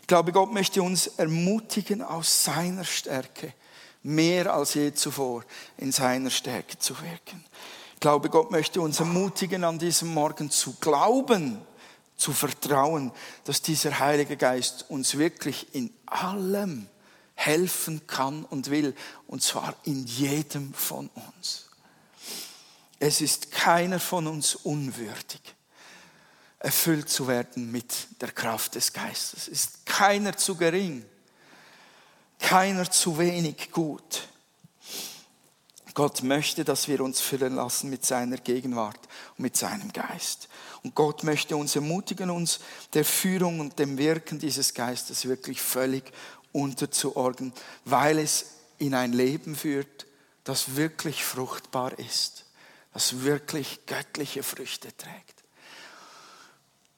Ich 0.00 0.08
glaube, 0.08 0.32
Gott 0.32 0.52
möchte 0.52 0.82
uns 0.82 1.06
ermutigen 1.06 2.02
aus 2.02 2.44
seiner 2.44 2.84
Stärke 2.84 3.54
mehr 4.04 4.52
als 4.52 4.74
je 4.74 4.92
zuvor 4.92 5.44
in 5.78 5.90
seiner 5.90 6.30
Stärke 6.30 6.78
zu 6.78 6.94
wirken. 7.00 7.44
Ich 7.94 8.00
glaube, 8.00 8.28
Gott 8.28 8.50
möchte 8.50 8.80
uns 8.80 9.00
ermutigen, 9.00 9.64
an 9.64 9.78
diesem 9.78 10.12
Morgen 10.12 10.50
zu 10.50 10.74
glauben, 10.74 11.60
zu 12.16 12.32
vertrauen, 12.32 13.12
dass 13.44 13.62
dieser 13.62 13.98
Heilige 13.98 14.36
Geist 14.36 14.84
uns 14.88 15.16
wirklich 15.16 15.74
in 15.74 15.90
allem 16.06 16.86
helfen 17.34 18.06
kann 18.06 18.44
und 18.44 18.70
will, 18.70 18.94
und 19.26 19.42
zwar 19.42 19.74
in 19.84 20.06
jedem 20.06 20.74
von 20.74 21.10
uns. 21.14 21.70
Es 23.00 23.20
ist 23.20 23.50
keiner 23.50 23.98
von 23.98 24.26
uns 24.26 24.54
unwürdig, 24.54 25.40
erfüllt 26.58 27.08
zu 27.08 27.26
werden 27.26 27.72
mit 27.72 28.20
der 28.20 28.32
Kraft 28.32 28.74
des 28.74 28.92
Geistes. 28.92 29.42
Es 29.42 29.48
ist 29.48 29.86
keiner 29.86 30.36
zu 30.36 30.56
gering 30.56 31.04
keiner 32.38 32.90
zu 32.90 33.18
wenig 33.18 33.70
gut. 33.70 34.28
Gott 35.94 36.24
möchte, 36.24 36.64
dass 36.64 36.88
wir 36.88 37.00
uns 37.00 37.20
füllen 37.20 37.54
lassen 37.54 37.88
mit 37.88 38.04
seiner 38.04 38.36
Gegenwart 38.36 38.98
und 39.36 39.42
mit 39.42 39.56
seinem 39.56 39.92
Geist. 39.92 40.48
Und 40.82 40.96
Gott 40.96 41.22
möchte 41.22 41.56
uns 41.56 41.76
ermutigen, 41.76 42.30
uns 42.30 42.58
der 42.94 43.04
Führung 43.04 43.60
und 43.60 43.78
dem 43.78 43.96
Wirken 43.96 44.40
dieses 44.40 44.74
Geistes 44.74 45.26
wirklich 45.26 45.62
völlig 45.62 46.12
unterzuordnen, 46.52 47.52
weil 47.84 48.18
es 48.18 48.46
in 48.78 48.94
ein 48.94 49.12
Leben 49.12 49.54
führt, 49.54 50.06
das 50.42 50.74
wirklich 50.76 51.24
fruchtbar 51.24 51.98
ist, 51.98 52.44
das 52.92 53.22
wirklich 53.22 53.86
göttliche 53.86 54.42
Früchte 54.42 54.94
trägt. 54.96 55.44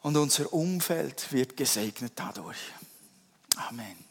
Und 0.01 0.17
unser 0.17 0.53
Umfeld 0.53 1.33
wird 1.33 1.57
gesegnet 1.57 2.13
dadurch. 2.17 2.59
Amen. 3.57 4.06